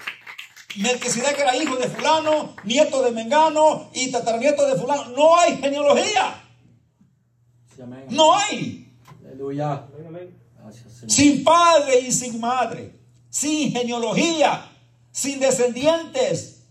Melquisedec 0.77 1.39
era 1.39 1.55
hijo 1.55 1.75
de 1.75 1.87
fulano, 1.87 2.55
nieto 2.63 3.01
de 3.03 3.11
Mengano 3.11 3.89
y 3.93 4.11
tataranieto 4.11 4.65
de 4.67 4.79
fulano. 4.79 5.05
No 5.09 5.35
hay 5.37 5.57
genealogía, 5.57 6.43
no 8.09 8.37
hay. 8.37 8.86
Aleluya. 9.37 9.87
Sin 11.07 11.43
padre 11.43 11.99
y 11.99 12.11
sin 12.11 12.39
madre, 12.39 12.99
sin 13.29 13.71
genealogía, 13.71 14.67
sin 15.11 15.39
descendientes. 15.39 16.63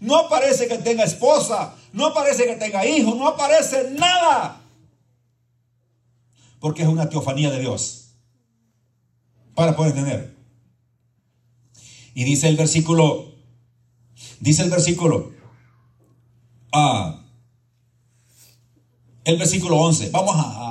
No 0.00 0.16
aparece 0.16 0.66
que 0.66 0.78
tenga 0.78 1.04
esposa, 1.04 1.76
no 1.92 2.06
aparece 2.06 2.46
que 2.46 2.56
tenga 2.56 2.84
hijos, 2.86 3.14
no 3.16 3.28
aparece 3.28 3.90
nada. 3.90 4.60
Porque 6.60 6.82
es 6.82 6.88
una 6.88 7.08
teofanía 7.08 7.50
de 7.50 7.60
Dios. 7.60 8.14
Para 9.54 9.76
poder 9.76 9.90
entender. 9.96 10.34
Y 12.14 12.24
dice 12.24 12.48
el 12.48 12.56
versículo, 12.56 13.34
dice 14.40 14.62
el 14.62 14.70
versículo, 14.70 15.32
ah, 16.72 17.20
el 19.24 19.36
versículo 19.38 19.76
11. 19.76 20.10
Vamos 20.10 20.34
a, 20.36 20.63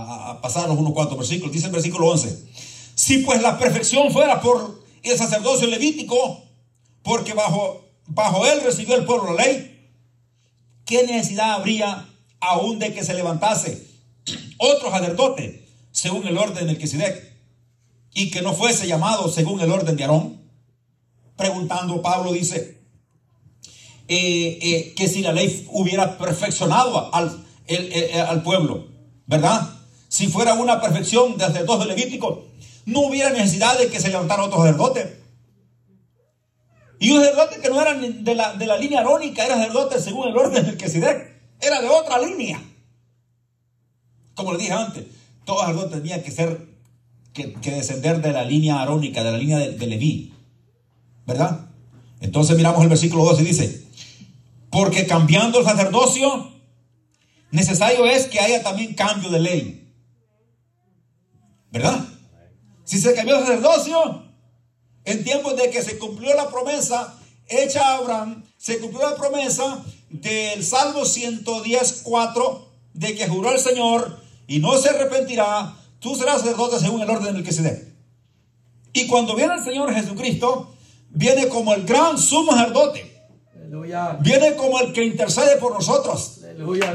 a- 0.43 0.47
a 0.47 0.53
pasar 0.53 0.67
los 0.69 0.77
unos 0.77 0.93
cuantos 0.93 1.17
versículos. 1.17 1.53
Dice 1.53 1.67
el 1.67 1.71
versículo 1.71 2.07
11. 2.07 2.37
Si 2.95 3.19
pues 3.19 3.41
la 3.41 3.57
perfección 3.57 4.11
fuera 4.11 4.41
por 4.41 4.83
el 5.03 5.17
sacerdocio 5.17 5.67
levítico, 5.67 6.43
porque 7.01 7.33
bajo, 7.33 7.85
bajo 8.07 8.45
él 8.45 8.61
recibió 8.63 8.95
el 8.95 9.05
pueblo 9.05 9.33
la 9.33 9.45
ley, 9.45 9.89
¿qué 10.85 11.03
necesidad 11.05 11.53
habría 11.53 12.07
aún 12.39 12.79
de 12.79 12.93
que 12.93 13.03
se 13.03 13.13
levantase 13.13 13.87
otro 14.57 14.91
sacerdote 14.91 15.67
según 15.91 16.27
el 16.27 16.37
orden 16.37 16.55
del 16.55 16.67
Melquisedec 16.67 17.33
y 18.13 18.29
que 18.31 18.41
no 18.41 18.53
fuese 18.53 18.87
llamado 18.87 19.29
según 19.29 19.59
el 19.61 19.71
orden 19.71 19.95
de 19.95 20.03
Aarón? 20.03 20.41
Preguntando, 21.35 22.01
Pablo 22.01 22.31
dice 22.33 22.81
eh, 24.07 24.59
eh, 24.61 24.93
que 24.95 25.07
si 25.07 25.21
la 25.21 25.31
ley 25.33 25.67
hubiera 25.71 26.17
perfeccionado 26.17 27.13
al, 27.13 27.43
al 28.27 28.43
pueblo, 28.43 28.87
¿verdad? 29.25 29.72
Si 30.13 30.27
fuera 30.27 30.53
una 30.53 30.79
perfección 30.79 31.39
desde 31.39 31.63
dos 31.63 31.79
de 31.79 31.87
Levítico, 31.87 32.45
no 32.85 32.99
hubiera 32.99 33.31
necesidad 33.31 33.79
de 33.79 33.87
que 33.87 33.99
se 33.99 34.09
levantara 34.09 34.43
otro 34.43 34.59
sacerdote. 34.59 35.19
Y 36.99 37.09
un 37.09 37.23
sacerdote 37.23 37.59
que 37.59 37.69
no 37.69 37.81
era 37.81 37.95
de 37.95 38.35
la, 38.35 38.53
de 38.53 38.67
la 38.67 38.77
línea 38.77 38.99
arónica, 38.99 39.43
era 39.43 39.55
sacerdote 39.55 39.99
según 39.99 40.27
el 40.27 40.37
orden 40.37 40.53
del 40.53 40.65
Melquisedec, 40.67 41.41
era 41.59 41.81
de 41.81 41.89
otra 41.89 42.19
línea. 42.19 42.61
Como 44.35 44.51
le 44.51 44.59
dije 44.59 44.71
antes, 44.71 45.03
todo 45.45 45.61
sacerdote 45.61 45.97
tenía 45.97 46.21
que 46.21 46.29
ser, 46.29 46.63
que, 47.33 47.47
descender 47.71 48.21
de 48.21 48.33
la 48.33 48.43
línea 48.43 48.83
arónica, 48.83 49.23
de 49.23 49.31
la 49.31 49.37
línea 49.39 49.57
de, 49.57 49.71
de 49.71 49.87
Leví. 49.87 50.31
¿Verdad? 51.25 51.71
Entonces 52.21 52.55
miramos 52.55 52.83
el 52.83 52.89
versículo 52.89 53.25
12 53.25 53.41
y 53.41 53.45
dice, 53.45 53.87
porque 54.69 55.07
cambiando 55.07 55.57
el 55.57 55.65
sacerdocio, 55.65 56.51
necesario 57.49 58.05
es 58.05 58.27
que 58.27 58.39
haya 58.39 58.61
también 58.61 58.93
cambio 58.93 59.31
de 59.31 59.39
ley. 59.39 59.82
¿Verdad? 61.73 62.05
Si 62.83 62.99
se 62.99 63.15
cambió 63.15 63.35
el 63.39 63.45
sacerdocio, 63.45 64.23
en 65.05 65.23
tiempos 65.23 65.57
de 65.57 65.71
que 65.71 65.81
se 65.81 65.97
cumplió 65.97 66.35
la 66.35 66.49
promesa 66.49 67.15
hecha 67.47 67.81
a 67.81 67.97
Abraham, 67.97 68.43
se 68.57 68.79
cumplió 68.79 69.09
la 69.09 69.15
promesa 69.15 69.83
del 70.09 70.63
Salmo 70.63 71.03
110, 71.03 72.01
4, 72.03 72.67
de 72.93 73.15
que 73.15 73.27
juró 73.27 73.51
el 73.51 73.59
Señor 73.59 74.19
y 74.45 74.59
no 74.59 74.77
se 74.77 74.89
arrepentirá, 74.89 75.75
tú 75.99 76.15
serás 76.15 76.41
sacerdote 76.41 76.79
según 76.79 77.01
el 77.01 77.09
orden 77.09 77.33
del 77.33 77.43
que 77.43 77.51
se 77.51 77.63
dé. 77.63 77.91
Y 78.93 79.07
cuando 79.07 79.35
viene 79.35 79.55
el 79.55 79.63
Señor 79.63 79.91
Jesucristo, 79.91 80.75
viene 81.09 81.47
como 81.47 81.73
el 81.73 81.85
gran 81.85 82.19
sumo 82.19 82.51
sacerdote. 82.51 83.11
Viene 84.19 84.55
como 84.55 84.79
el 84.79 84.93
que 84.93 85.03
intercede 85.03 85.57
por 85.57 85.73
nosotros. 85.73 86.41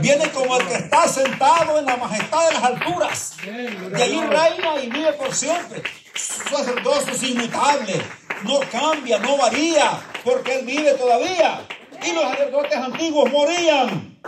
Viene 0.00 0.30
como 0.32 0.56
el 0.56 0.66
que 0.66 0.74
está 0.74 1.08
sentado 1.08 1.78
en 1.78 1.86
la 1.86 1.96
majestad 1.96 2.48
de 2.48 2.54
las 2.54 2.64
alturas. 2.64 3.36
De 3.44 4.02
allí 4.02 4.20
reina 4.20 4.82
y 4.82 4.88
vive 4.88 5.12
por 5.14 5.34
siempre. 5.34 5.82
Su 6.14 6.56
sacerdocio 6.56 7.12
es 7.12 7.22
inmutable. 7.22 7.94
No 8.44 8.60
cambia, 8.70 9.18
no 9.18 9.36
varía, 9.36 10.00
porque 10.24 10.60
él 10.60 10.66
vive 10.66 10.92
todavía. 10.94 11.66
Y 12.06 12.14
los 12.14 12.22
sacerdotes 12.24 12.76
antiguos 12.76 13.30
morían. 13.32 14.18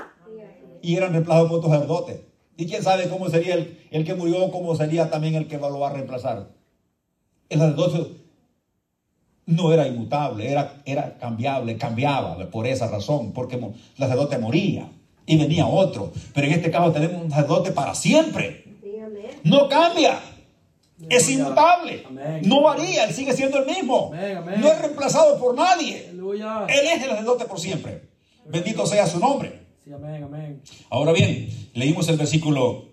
Y 0.82 0.96
eran 0.96 1.12
reemplazados 1.12 1.48
por 1.48 1.58
otros 1.58 1.72
sacerdotes. 1.72 2.20
Y 2.56 2.66
quién 2.66 2.82
sabe 2.82 3.08
cómo 3.08 3.28
sería 3.28 3.54
el, 3.54 3.86
el 3.90 4.04
que 4.04 4.14
murió, 4.14 4.50
cómo 4.50 4.74
sería 4.74 5.10
también 5.10 5.34
el 5.34 5.46
que 5.46 5.58
lo 5.58 5.78
va 5.78 5.90
a 5.90 5.92
reemplazar. 5.92 6.48
El 7.48 7.58
sacerdocio 7.58 8.08
no 9.46 9.72
era 9.72 9.86
inmutable, 9.86 10.50
era, 10.50 10.82
era 10.84 11.16
cambiable, 11.18 11.76
cambiaba 11.76 12.50
por 12.50 12.66
esa 12.66 12.88
razón, 12.88 13.32
porque 13.32 13.56
el 13.56 13.74
sacerdote 13.96 14.38
moría 14.38 14.90
y 15.30 15.36
venía 15.36 15.64
otro. 15.64 16.12
Pero 16.34 16.48
en 16.48 16.54
este 16.54 16.72
caso 16.72 16.90
tenemos 16.90 17.22
un 17.22 17.30
sacerdote 17.30 17.70
para 17.70 17.94
siempre. 17.94 18.64
No 19.44 19.68
cambia. 19.68 20.20
Es 21.08 21.30
inmutable. 21.30 22.02
No 22.42 22.62
varía. 22.62 23.04
Él 23.04 23.14
sigue 23.14 23.32
siendo 23.32 23.58
el 23.58 23.66
mismo. 23.66 24.10
No 24.58 24.72
es 24.72 24.78
reemplazado 24.80 25.38
por 25.38 25.54
nadie. 25.54 26.10
Él 26.10 26.86
es 26.92 27.02
el 27.04 27.10
sacerdote 27.10 27.44
por 27.44 27.60
siempre. 27.60 28.08
Bendito 28.44 28.84
sea 28.84 29.06
su 29.06 29.20
nombre. 29.20 29.60
Ahora 30.90 31.12
bien, 31.12 31.48
leímos 31.74 32.08
el 32.08 32.16
versículo 32.16 32.86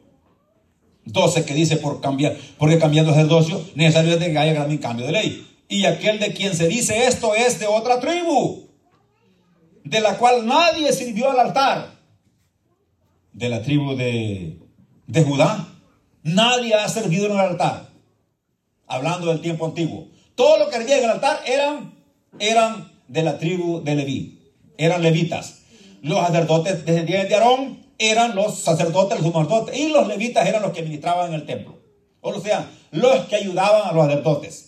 12 1.05 1.43
que 1.43 1.55
dice 1.55 1.77
por 1.77 2.01
cambiar, 2.01 2.37
porque 2.59 2.77
cambiando 2.77 3.11
el 3.11 3.15
sacerdocio, 3.15 3.61
necesario 3.73 4.19
que 4.19 4.37
haya 4.37 4.63
un 4.63 4.77
cambio 4.77 5.07
de 5.07 5.11
ley. 5.11 5.47
Y 5.69 5.85
aquel 5.85 6.19
de 6.19 6.33
quien 6.33 6.55
se 6.55 6.67
dice 6.67 7.07
esto 7.07 7.33
es 7.33 7.59
de 7.59 7.65
otra 7.65 7.99
tribu, 7.99 8.67
de 9.83 10.01
la 10.01 10.17
cual 10.17 10.45
nadie 10.45 10.93
sirvió 10.93 11.31
al 11.31 11.39
altar. 11.39 11.96
De 13.37 13.49
la 13.49 13.61
tribu 13.61 13.95
de, 13.95 14.57
de 15.05 15.23
Judá, 15.23 15.67
nadie 16.23 16.73
ha 16.73 16.87
servido 16.89 17.27
en 17.27 17.33
el 17.33 17.39
altar. 17.39 17.89
Hablando 18.87 19.27
del 19.27 19.41
tiempo 19.41 19.67
antiguo. 19.67 20.07
Todo 20.33 20.57
lo 20.57 20.69
que 20.69 20.79
llega 20.79 21.05
al 21.05 21.17
altar 21.17 21.41
eran, 21.45 21.93
eran 22.39 22.91
de 23.07 23.21
la 23.21 23.37
tribu 23.37 23.83
de 23.83 23.93
Leví. 23.93 24.39
Eran 24.79 25.03
levitas. 25.03 25.59
Los 26.01 26.17
sacerdotes 26.25 26.83
descendientes 26.83 27.29
de 27.29 27.35
Aarón 27.35 27.85
eran 27.99 28.35
los 28.35 28.57
sacerdotes, 28.57 29.21
los 29.21 29.31
sacerdotes. 29.31 29.77
Y 29.77 29.89
los 29.89 30.07
levitas 30.07 30.47
eran 30.47 30.63
los 30.63 30.71
que 30.71 30.81
ministraban 30.81 31.27
en 31.27 31.35
el 31.35 31.45
templo. 31.45 31.77
O 32.21 32.41
sea, 32.41 32.67
los 32.89 33.25
que 33.25 33.35
ayudaban 33.35 33.87
a 33.87 33.91
los 33.91 34.07
sacerdotes 34.07 34.67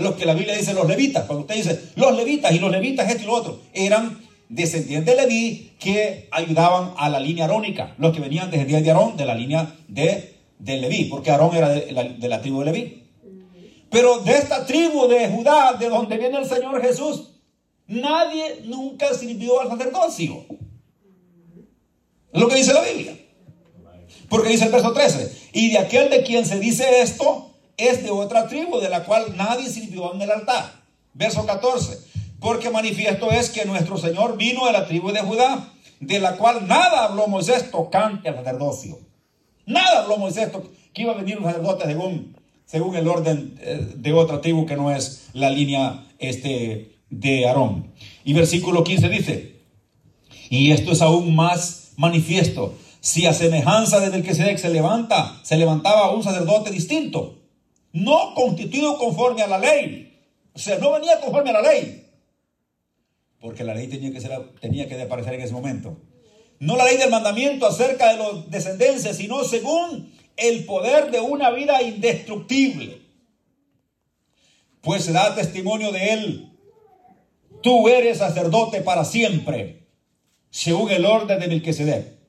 los 0.00 0.14
que 0.14 0.24
la 0.24 0.34
Biblia 0.34 0.56
dice 0.56 0.74
los 0.74 0.86
levitas. 0.86 1.24
Cuando 1.26 1.42
usted 1.42 1.56
dice 1.56 1.80
los 1.96 2.16
levitas 2.16 2.52
y 2.52 2.58
los 2.58 2.70
levitas 2.70 3.08
esto 3.08 3.22
y 3.22 3.26
lo 3.26 3.34
otro, 3.34 3.60
eran 3.72 4.19
descendientes 4.50 5.16
de 5.16 5.22
Leví 5.22 5.72
que 5.78 6.28
ayudaban 6.32 6.92
a 6.98 7.08
la 7.08 7.20
línea 7.20 7.46
arónica, 7.46 7.94
los 7.98 8.12
que 8.12 8.20
venían 8.20 8.50
desde 8.50 8.62
el 8.62 8.68
día 8.68 8.80
de 8.82 8.90
Aarón, 8.90 9.16
de 9.16 9.24
la 9.24 9.34
línea 9.34 9.74
de, 9.88 10.34
de 10.58 10.76
Leví, 10.76 11.04
porque 11.04 11.30
Aarón 11.30 11.56
era 11.56 11.70
de 11.70 11.92
la, 11.92 12.04
de 12.04 12.28
la 12.28 12.42
tribu 12.42 12.60
de 12.60 12.66
Leví. 12.66 13.02
Pero 13.90 14.18
de 14.18 14.32
esta 14.32 14.66
tribu 14.66 15.08
de 15.08 15.28
Judá, 15.28 15.76
de 15.78 15.88
donde 15.88 16.18
viene 16.18 16.38
el 16.38 16.46
Señor 16.46 16.80
Jesús, 16.82 17.30
nadie 17.86 18.62
nunca 18.64 19.14
sirvió 19.14 19.60
al 19.60 19.68
sacerdocio. 19.68 20.44
Es 22.32 22.40
lo 22.40 22.48
que 22.48 22.56
dice 22.56 22.72
la 22.72 22.82
Biblia. 22.82 23.16
Porque 24.28 24.50
dice 24.50 24.66
el 24.66 24.72
verso 24.72 24.92
13, 24.92 25.50
y 25.52 25.70
de 25.70 25.78
aquel 25.78 26.10
de 26.10 26.22
quien 26.22 26.44
se 26.44 26.60
dice 26.60 27.00
esto, 27.00 27.50
es 27.76 28.02
de 28.02 28.10
otra 28.10 28.46
tribu 28.46 28.78
de 28.78 28.88
la 28.88 29.04
cual 29.04 29.36
nadie 29.36 29.68
sirvió 29.68 30.12
en 30.14 30.22
el 30.22 30.30
altar. 30.30 30.84
Verso 31.14 31.44
14. 31.46 32.09
Porque 32.40 32.70
manifiesto 32.70 33.30
es 33.30 33.50
que 33.50 33.64
nuestro 33.64 33.98
Señor 33.98 34.36
vino 34.36 34.66
de 34.66 34.72
la 34.72 34.86
tribu 34.86 35.12
de 35.12 35.20
Judá, 35.20 35.72
de 36.00 36.18
la 36.18 36.36
cual 36.36 36.66
nada 36.66 37.04
habló 37.04 37.26
Moisés 37.26 37.70
tocante 37.70 38.28
al 38.28 38.36
sacerdocio. 38.36 38.98
Nada 39.66 40.02
habló 40.02 40.16
Moisés 40.16 40.50
que 40.92 41.02
iba 41.02 41.12
a 41.12 41.16
venir 41.16 41.38
un 41.38 41.44
sacerdote 41.44 41.84
según, 42.66 42.96
el 42.96 43.08
orden 43.08 43.58
eh, 43.60 43.94
de 43.96 44.12
otra 44.12 44.40
tribu 44.40 44.64
que 44.64 44.76
no 44.76 44.90
es 44.90 45.28
la 45.32 45.50
línea 45.50 46.06
este, 46.18 46.96
de 47.10 47.46
Aarón. 47.46 47.92
Y 48.24 48.32
versículo 48.32 48.84
15 48.84 49.08
dice, 49.08 49.56
y 50.48 50.70
esto 50.72 50.92
es 50.92 51.02
aún 51.02 51.34
más 51.34 51.92
manifiesto, 51.96 52.74
si 53.00 53.26
a 53.26 53.34
semejanza 53.34 54.00
del 54.00 54.22
que 54.22 54.34
se 54.34 54.70
levanta, 54.70 55.40
se 55.42 55.56
levantaba 55.56 56.10
un 56.10 56.22
sacerdote 56.22 56.70
distinto 56.70 57.40
no 57.92 58.34
constituido 58.34 58.96
conforme 58.98 59.42
a 59.42 59.46
la 59.46 59.58
ley. 59.58 60.18
O 60.54 60.58
sea, 60.58 60.78
no 60.78 60.92
venía 60.92 61.20
conforme 61.20 61.50
a 61.50 61.54
la 61.54 61.62
ley. 61.62 62.06
Porque 63.40 63.64
la 63.64 63.74
ley 63.74 63.88
tenía 63.88 64.12
que, 64.12 64.20
ser, 64.20 64.32
tenía 64.60 64.88
que 64.88 65.00
aparecer 65.00 65.34
en 65.34 65.40
ese 65.40 65.52
momento. 65.52 65.96
No 66.58 66.76
la 66.76 66.84
ley 66.84 66.98
del 66.98 67.10
mandamiento 67.10 67.66
acerca 67.66 68.12
de 68.12 68.18
los 68.18 68.50
descendencias, 68.50 69.16
sino 69.16 69.42
según 69.44 70.12
el 70.36 70.64
poder 70.66 71.10
de 71.10 71.20
una 71.20 71.50
vida 71.50 71.82
indestructible. 71.82 73.00
Pues 74.82 75.04
se 75.04 75.12
da 75.12 75.34
testimonio 75.34 75.90
de 75.90 76.12
él. 76.12 76.58
Tú 77.62 77.88
eres 77.88 78.18
sacerdote 78.18 78.82
para 78.82 79.04
siempre, 79.04 79.86
según 80.50 80.90
el 80.90 81.04
orden 81.04 81.40
de 81.40 81.48
Melquisedec. 81.48 82.20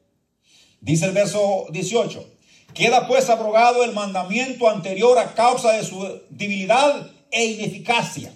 Dice 0.82 1.06
el 1.06 1.12
verso 1.12 1.68
18. 1.72 2.28
Queda 2.74 3.08
pues 3.08 3.30
abrogado 3.30 3.84
el 3.84 3.94
mandamiento 3.94 4.70
anterior 4.70 5.18
a 5.20 5.34
causa 5.34 5.74
de 5.74 5.84
su 5.84 6.22
debilidad 6.30 7.12
e 7.32 7.46
ineficacia. 7.46 8.34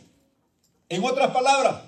En 0.89 1.03
otras 1.03 1.31
palabras, 1.31 1.81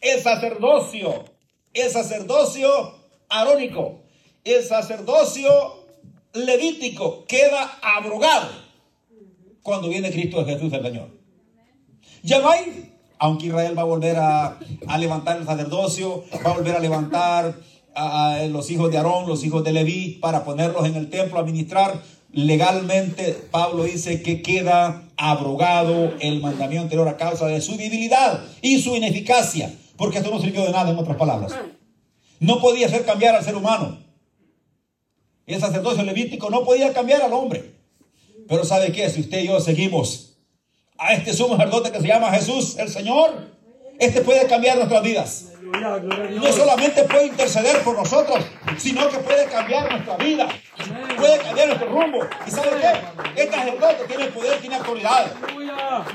el 0.00 0.20
sacerdocio, 0.22 1.24
el 1.72 1.90
sacerdocio 1.90 2.94
arónico, 3.28 4.02
el 4.44 4.64
sacerdocio 4.64 5.50
levítico 6.32 7.24
queda 7.26 7.78
abrogado 7.82 8.48
cuando 9.62 9.88
viene 9.88 10.10
Cristo 10.10 10.44
Jesús 10.44 10.72
el 10.72 10.82
Señor. 10.82 11.08
Ya 12.22 12.38
no 12.40 12.50
hay, 12.50 12.92
aunque 13.18 13.46
Israel 13.46 13.76
va 13.76 13.82
a 13.82 13.86
volver 13.86 14.16
a, 14.16 14.58
a 14.86 14.98
levantar 14.98 15.38
el 15.38 15.46
sacerdocio, 15.46 16.24
va 16.44 16.50
a 16.50 16.54
volver 16.54 16.76
a 16.76 16.80
levantar 16.80 17.54
a, 17.94 18.46
los 18.48 18.70
hijos 18.70 18.90
de 18.90 18.98
Aarón, 18.98 19.26
los 19.26 19.44
hijos 19.44 19.64
de 19.64 19.72
Leví, 19.72 20.18
para 20.20 20.44
ponerlos 20.44 20.86
en 20.86 20.96
el 20.96 21.10
templo 21.10 21.38
a 21.38 21.44
ministrar. 21.44 22.02
Legalmente, 22.32 23.36
Pablo 23.50 23.84
dice 23.84 24.22
que 24.22 24.40
queda 24.40 25.02
abrogado 25.16 26.14
el 26.20 26.40
mandamiento 26.40 26.84
anterior 26.84 27.08
a 27.08 27.16
causa 27.16 27.46
de 27.46 27.60
su 27.60 27.76
debilidad 27.76 28.44
y 28.62 28.80
su 28.80 28.94
ineficacia, 28.94 29.74
porque 30.00 30.16
esto 30.16 30.30
no 30.30 30.40
sirvió 30.40 30.64
de 30.64 30.72
nada, 30.72 30.92
en 30.92 30.98
otras 30.98 31.18
palabras. 31.18 31.52
No 32.38 32.58
podía 32.58 32.86
hacer 32.86 33.04
cambiar 33.04 33.34
al 33.34 33.44
ser 33.44 33.54
humano. 33.54 33.98
El 35.46 35.60
sacerdocio 35.60 36.02
levítico 36.02 36.48
no 36.48 36.64
podía 36.64 36.94
cambiar 36.94 37.20
al 37.20 37.34
hombre. 37.34 37.74
Pero 38.48 38.64
¿sabe 38.64 38.92
qué? 38.92 39.10
Si 39.10 39.20
usted 39.20 39.40
y 39.40 39.48
yo 39.48 39.60
seguimos 39.60 40.38
a 40.96 41.12
este 41.12 41.34
sumo 41.34 41.54
sacerdote 41.58 41.92
que 41.92 42.00
se 42.00 42.06
llama 42.06 42.32
Jesús, 42.32 42.78
el 42.78 42.88
Señor, 42.88 43.48
este 43.98 44.22
puede 44.22 44.46
cambiar 44.46 44.78
nuestras 44.78 45.02
vidas. 45.02 45.49
No 45.70 46.52
solamente 46.52 47.04
puede 47.04 47.26
interceder 47.26 47.82
por 47.82 47.96
nosotros, 47.96 48.44
sino 48.76 49.08
que 49.08 49.18
puede 49.18 49.46
cambiar 49.46 49.90
nuestra 49.90 50.16
vida. 50.16 50.48
Puede 51.16 51.38
cambiar 51.38 51.68
nuestro 51.68 51.88
rumbo. 51.88 52.26
¿Y 52.46 52.50
sabe 52.50 52.70
qué? 52.80 53.42
Este 53.42 53.56
sacerdote 53.56 54.04
tiene 54.06 54.26
poder, 54.26 54.60
tiene 54.60 54.76
autoridad. 54.76 55.32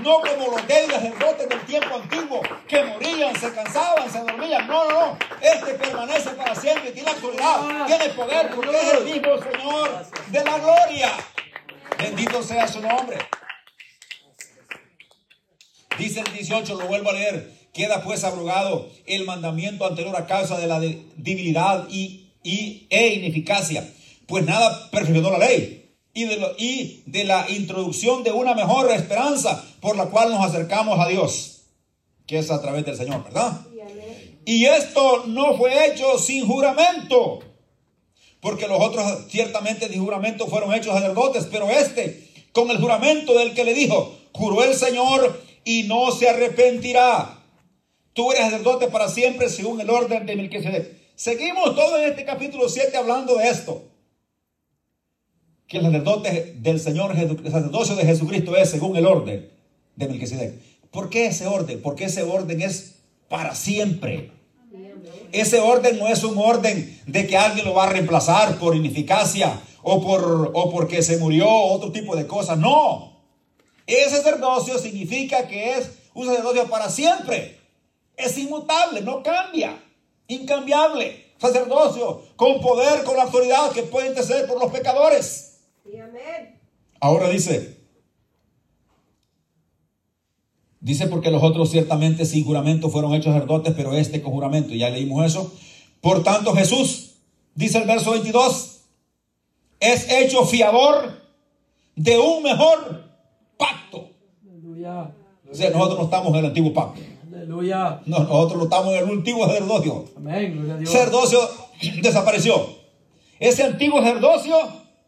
No 0.01 0.19
como 0.21 0.55
los 0.55 0.67
débiles 0.67 0.95
sacerdotes 0.95 1.49
del 1.49 1.61
tiempo 1.61 1.95
antiguo, 1.95 2.41
que 2.67 2.83
morían, 2.83 3.35
se 3.39 3.53
cansaban, 3.53 4.11
se 4.11 4.19
dormían. 4.19 4.67
No, 4.67 4.89
no, 4.89 4.91
no. 4.91 5.17
Este 5.41 5.73
permanece 5.75 6.31
para 6.31 6.55
siempre, 6.55 6.91
tiene 6.91 7.09
autoridad, 7.09 7.85
tiene 7.87 8.09
poder, 8.09 8.51
porque 8.53 8.77
es 8.77 8.93
el 8.93 9.03
mismo 9.05 9.37
Señor 9.37 10.05
de 10.27 10.43
la 10.43 10.57
gloria. 10.59 11.11
Bendito 11.97 12.43
sea 12.43 12.67
su 12.67 12.81
nombre. 12.81 13.17
Dice 15.97 16.19
el 16.19 16.33
18, 16.33 16.75
lo 16.75 16.87
vuelvo 16.87 17.09
a 17.11 17.13
leer. 17.13 17.54
Queda 17.75 18.01
pues 18.03 18.23
abrogado 18.23 18.89
el 19.05 19.25
mandamiento 19.25 19.85
anterior 19.85 20.15
a 20.15 20.25
causa 20.27 20.57
de 20.57 20.65
la 20.65 20.79
de- 20.79 21.03
debilidad 21.17 21.87
y, 21.91 22.29
y- 22.41 22.87
e 22.89 23.09
ineficacia. 23.15 23.87
Pues 24.27 24.45
nada 24.45 24.89
perfeccionó 24.91 25.29
la 25.29 25.39
ley. 25.39 25.91
Y 26.13 26.23
de, 26.23 26.37
lo- 26.37 26.53
y 26.57 27.03
de 27.05 27.25
la 27.25 27.45
introducción 27.49 28.23
de 28.23 28.31
una 28.31 28.53
mejor 28.55 28.89
esperanza 28.91 29.61
por 29.81 29.97
la 29.97 30.05
cual 30.05 30.31
nos 30.31 30.45
acercamos 30.45 30.97
a 30.99 31.09
Dios. 31.09 31.63
Que 32.25 32.39
es 32.39 32.49
a 32.49 32.61
través 32.61 32.85
del 32.85 32.95
Señor, 32.95 33.23
¿verdad? 33.25 33.59
Y 34.45 34.65
esto 34.65 35.25
no 35.27 35.57
fue 35.57 35.87
hecho 35.91 36.17
sin 36.17 36.47
juramento. 36.47 37.39
Porque 38.39 38.67
los 38.69 38.79
otros 38.79 39.25
ciertamente 39.29 39.89
de 39.89 39.97
juramento 39.97 40.47
fueron 40.47 40.73
hechos 40.73 40.93
sacerdotes, 40.93 41.47
pero 41.51 41.69
este, 41.69 42.29
con 42.53 42.71
el 42.71 42.77
juramento 42.77 43.37
del 43.37 43.53
que 43.53 43.65
le 43.65 43.73
dijo, 43.73 44.15
juró 44.33 44.63
el 44.63 44.75
Señor 44.75 45.41
y 45.65 45.83
no 45.83 46.11
se 46.11 46.29
arrepentirá. 46.29 47.41
Tú 48.15 48.31
eres 48.31 48.45
sacerdote 48.45 48.87
para 48.87 49.09
siempre 49.09 49.49
según 49.49 49.81
el 49.81 49.89
orden 49.89 50.25
de 50.25 50.37
Melquisedec. 50.37 50.89
Seguimos 51.15 51.75
todo 51.75 51.97
en 51.97 52.11
este 52.11 52.23
capítulo 52.23 52.69
7 52.69 52.95
hablando 52.95 53.35
de 53.35 53.49
esto. 53.49 53.83
Que 55.67 55.79
el 55.79 55.83
sacerdote 55.83 56.55
del 56.59 56.79
Señor, 56.79 57.13
el 57.13 57.51
sacerdocio 57.51 57.93
de 57.97 58.05
Jesucristo 58.05 58.55
es 58.55 58.69
según 58.69 58.95
el 58.95 59.05
orden 59.05 59.51
de 59.97 60.07
Melquisedec. 60.07 60.53
¿Por 60.91 61.09
qué 61.09 61.25
ese 61.25 61.45
orden? 61.45 61.81
Porque 61.81 62.05
ese 62.05 62.23
orden 62.23 62.61
es 62.61 62.99
para 63.27 63.53
siempre. 63.53 64.31
Ese 65.33 65.59
orden 65.59 65.99
no 65.99 66.07
es 66.07 66.23
un 66.23 66.37
orden 66.37 66.97
de 67.05 67.27
que 67.27 67.35
alguien 67.35 67.65
lo 67.65 67.73
va 67.73 67.83
a 67.83 67.89
reemplazar 67.89 68.57
por 68.59 68.77
ineficacia 68.77 69.59
o, 69.83 70.01
por, 70.01 70.51
o 70.53 70.71
porque 70.71 71.03
se 71.03 71.17
murió 71.17 71.49
otro 71.49 71.91
tipo 71.91 72.15
de 72.15 72.25
cosas. 72.25 72.57
No. 72.57 73.11
Ese 73.85 74.11
sacerdocio 74.11 74.79
significa 74.79 75.49
que 75.49 75.71
es 75.71 75.91
un 76.13 76.27
sacerdocio 76.27 76.69
para 76.69 76.89
siempre. 76.89 77.64
Es 78.17 78.37
inmutable, 78.37 79.01
no 79.01 79.21
cambia. 79.23 79.81
Incambiable. 80.27 81.33
Sacerdocio 81.37 82.21
con 82.35 82.61
poder, 82.61 83.03
con 83.03 83.17
la 83.17 83.23
autoridad 83.23 83.71
que 83.71 83.83
puede 83.83 84.07
interceder 84.07 84.47
por 84.47 84.59
los 84.59 84.71
pecadores. 84.71 85.59
Sí, 85.83 85.97
amén. 85.97 86.59
Ahora 86.99 87.29
dice, 87.29 87.77
dice 90.79 91.07
porque 91.07 91.29
los 91.29 91.43
otros 91.43 91.69
ciertamente 91.69 92.25
sin 92.25 92.45
juramento 92.45 92.89
fueron 92.89 93.13
hechos 93.13 93.33
sacerdotes, 93.33 93.73
pero 93.75 93.93
este 93.93 94.21
con 94.21 94.31
juramento, 94.33 94.73
ya 94.73 94.89
leímos 94.89 95.25
eso. 95.25 95.53
Por 96.01 96.23
tanto 96.23 96.53
Jesús, 96.53 97.15
dice 97.53 97.79
el 97.79 97.87
verso 97.87 98.11
22, 98.11 98.81
es 99.79 100.11
hecho 100.11 100.45
fiador 100.45 101.21
de 101.95 102.17
un 102.17 102.43
mejor 102.43 103.03
pacto. 103.57 104.09
Aleluya. 104.43 105.13
O 105.51 105.53
sea, 105.53 105.69
nosotros 105.69 105.99
no 105.99 106.05
estamos 106.05 106.29
en 106.29 106.35
el 106.35 106.45
antiguo 106.45 106.73
pacto, 106.73 107.01
Aleluya. 107.45 108.01
no, 108.07 108.19
nosotros 108.19 108.57
no 108.57 108.63
estamos 108.63 108.93
en 108.95 109.03
el 109.03 109.09
antiguo 109.17 109.45
sacerdocio. 109.45 110.05
Amén, 110.17 110.53
gloria 110.53 110.73
a 110.73 110.77
El 110.77 110.83
Dios. 110.83 110.91
sacerdocio 110.91 111.49
desapareció. 112.01 112.75
Ese 113.39 113.63
antiguo 113.63 113.99
sacerdocio 114.01 114.57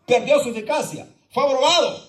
perdió 0.05 0.39
su 0.43 0.49
eficacia. 0.49 1.07
Fue 1.31 1.43
abrogado. 1.43 1.99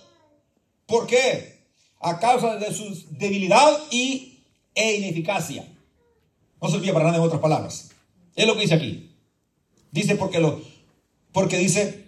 ¿Por 0.86 1.06
qué? 1.06 1.60
A 2.00 2.18
causa 2.18 2.56
de 2.56 2.72
su 2.74 2.84
debilidad 3.12 3.78
y, 3.90 4.44
e 4.74 4.96
ineficacia. 4.96 5.66
No 6.60 6.68
servía 6.68 6.92
para 6.92 7.06
nada 7.06 7.16
en 7.16 7.22
otras 7.22 7.40
palabras. 7.40 7.90
Es 8.36 8.46
lo 8.46 8.54
que 8.54 8.60
dice 8.62 8.74
aquí. 8.74 9.10
Dice 9.90 10.14
porque, 10.16 10.40
lo, 10.40 10.60
porque 11.32 11.56
dice 11.56 12.04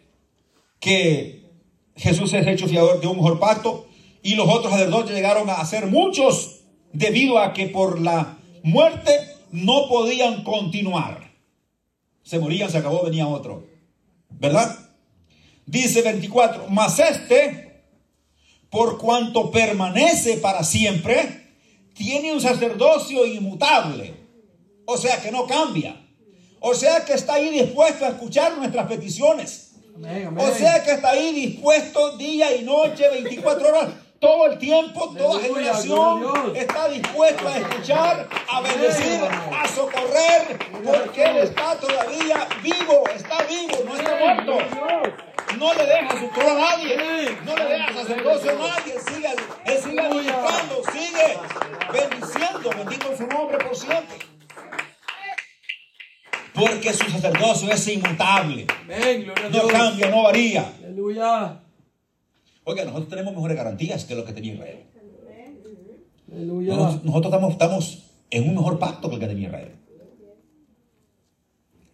que 0.78 1.48
Jesús 1.96 2.32
es 2.34 2.46
hecho 2.46 2.68
fiador 2.68 3.00
de 3.00 3.06
un 3.06 3.16
mejor 3.16 3.40
pacto 3.40 3.86
y 4.22 4.34
los 4.34 4.46
otros 4.48 4.72
sacerdotes 4.72 5.14
llegaron 5.14 5.48
a 5.48 5.64
ser 5.64 5.86
muchos 5.86 6.59
debido 6.92 7.38
a 7.38 7.52
que 7.52 7.66
por 7.66 8.00
la 8.00 8.38
muerte 8.62 9.12
no 9.50 9.88
podían 9.88 10.44
continuar. 10.44 11.30
Se 12.22 12.38
morían, 12.38 12.70
se 12.70 12.78
acabó, 12.78 13.04
venía 13.04 13.26
otro. 13.26 13.66
¿Verdad? 14.28 14.78
Dice 15.66 16.02
24, 16.02 16.66
mas 16.68 16.98
este, 16.98 17.84
por 18.70 18.98
cuanto 18.98 19.50
permanece 19.50 20.36
para 20.36 20.64
siempre, 20.64 21.48
tiene 21.94 22.32
un 22.32 22.40
sacerdocio 22.40 23.26
inmutable. 23.26 24.14
O 24.86 24.96
sea 24.96 25.20
que 25.20 25.30
no 25.30 25.46
cambia. 25.46 25.96
O 26.60 26.74
sea 26.74 27.04
que 27.04 27.14
está 27.14 27.34
ahí 27.34 27.50
dispuesto 27.50 28.04
a 28.04 28.08
escuchar 28.08 28.56
nuestras 28.56 28.86
peticiones. 28.86 29.72
Amén, 29.94 30.26
amén. 30.26 30.44
O 30.46 30.54
sea 30.54 30.82
que 30.82 30.92
está 30.92 31.10
ahí 31.10 31.32
dispuesto 31.32 32.16
día 32.16 32.54
y 32.54 32.62
noche, 32.62 33.08
24 33.08 33.68
horas, 33.68 33.90
todo 34.20 34.52
el 34.52 34.58
tiempo, 34.58 35.14
toda 35.16 35.40
generación 35.40 36.54
está 36.54 36.88
dispuesto 36.88 37.48
a 37.48 37.56
escuchar, 37.56 38.28
a 38.48 38.60
bendecir, 38.60 39.18
a 39.58 39.66
socorrer, 39.66 40.58
porque 40.84 41.24
Él 41.24 41.36
está 41.38 41.74
todavía 41.76 42.46
vivo, 42.62 43.04
está 43.16 43.42
vivo, 43.44 43.78
no 43.86 43.96
está 43.96 44.18
muerto. 44.18 44.58
No 45.58 45.74
le 45.74 45.84
deja 45.84 46.20
su 46.20 46.28
trono 46.28 46.50
a 46.50 46.70
nadie, 46.70 47.38
no 47.44 47.56
le 47.56 47.64
deja 47.64 47.92
sacerdocio 47.94 48.50
a 48.50 48.54
nadie, 48.54 48.94
Él 48.94 49.00
sigue, 49.00 49.28
él 49.64 49.78
sigue 49.82 50.02
sigue 50.92 51.38
bendiciendo, 51.92 52.70
bendito 52.76 53.16
su 53.16 53.26
nombre 53.26 53.58
por 53.58 53.74
siempre. 53.74 54.18
Porque 56.54 56.92
su 56.92 57.10
sacerdocio 57.10 57.72
es 57.72 57.88
inmutable, 57.88 58.66
no 59.50 59.66
cambia, 59.68 60.10
no 60.10 60.24
varía. 60.24 60.72
Aleluya. 60.84 61.58
Oiga, 62.64 62.84
nosotros 62.84 63.08
tenemos 63.08 63.34
mejores 63.34 63.56
garantías 63.56 64.04
que 64.04 64.14
lo 64.14 64.24
que 64.24 64.32
tenía 64.32 64.54
Israel. 64.54 64.86
Nosotros, 66.28 67.04
nosotros 67.04 67.32
estamos, 67.32 67.52
estamos 67.52 68.02
en 68.30 68.48
un 68.48 68.54
mejor 68.54 68.78
pacto 68.78 69.08
que 69.08 69.16
el 69.16 69.20
que 69.20 69.26
tenía 69.26 69.48
Israel. 69.48 69.76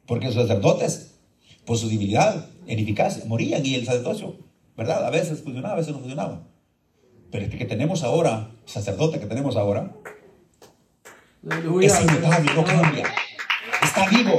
Porque 0.07 0.27
los 0.27 0.35
sacerdotes, 0.35 1.19
por 1.65 1.79
su 1.79 1.89
debilidad, 1.89 2.49
ineficacia, 2.67 3.25
morían 3.27 3.65
y 3.65 3.75
el 3.75 3.87
sacerdocio, 3.87 4.37
¿verdad? 4.77 5.05
A 5.05 5.11
veces 5.11 5.43
funcionaba, 5.43 5.75
a 5.75 5.79
veces 5.79 5.93
no 5.93 6.01
funcionaba. 6.01 6.47
Pero 7.31 7.45
este 7.45 7.59
que 7.59 7.65
tenemos 7.65 8.05
ahora, 8.05 8.51
sacerdote 8.67 9.19
que 9.19 9.27
tenemos 9.27 9.57
ahora, 9.57 9.97
Aleluya. 11.49 11.87
es 11.87 12.01
inmutable, 12.01 12.55
no 12.55 12.65
cambia. 12.65 13.07
Está 13.83 14.09
vivo. 14.09 14.37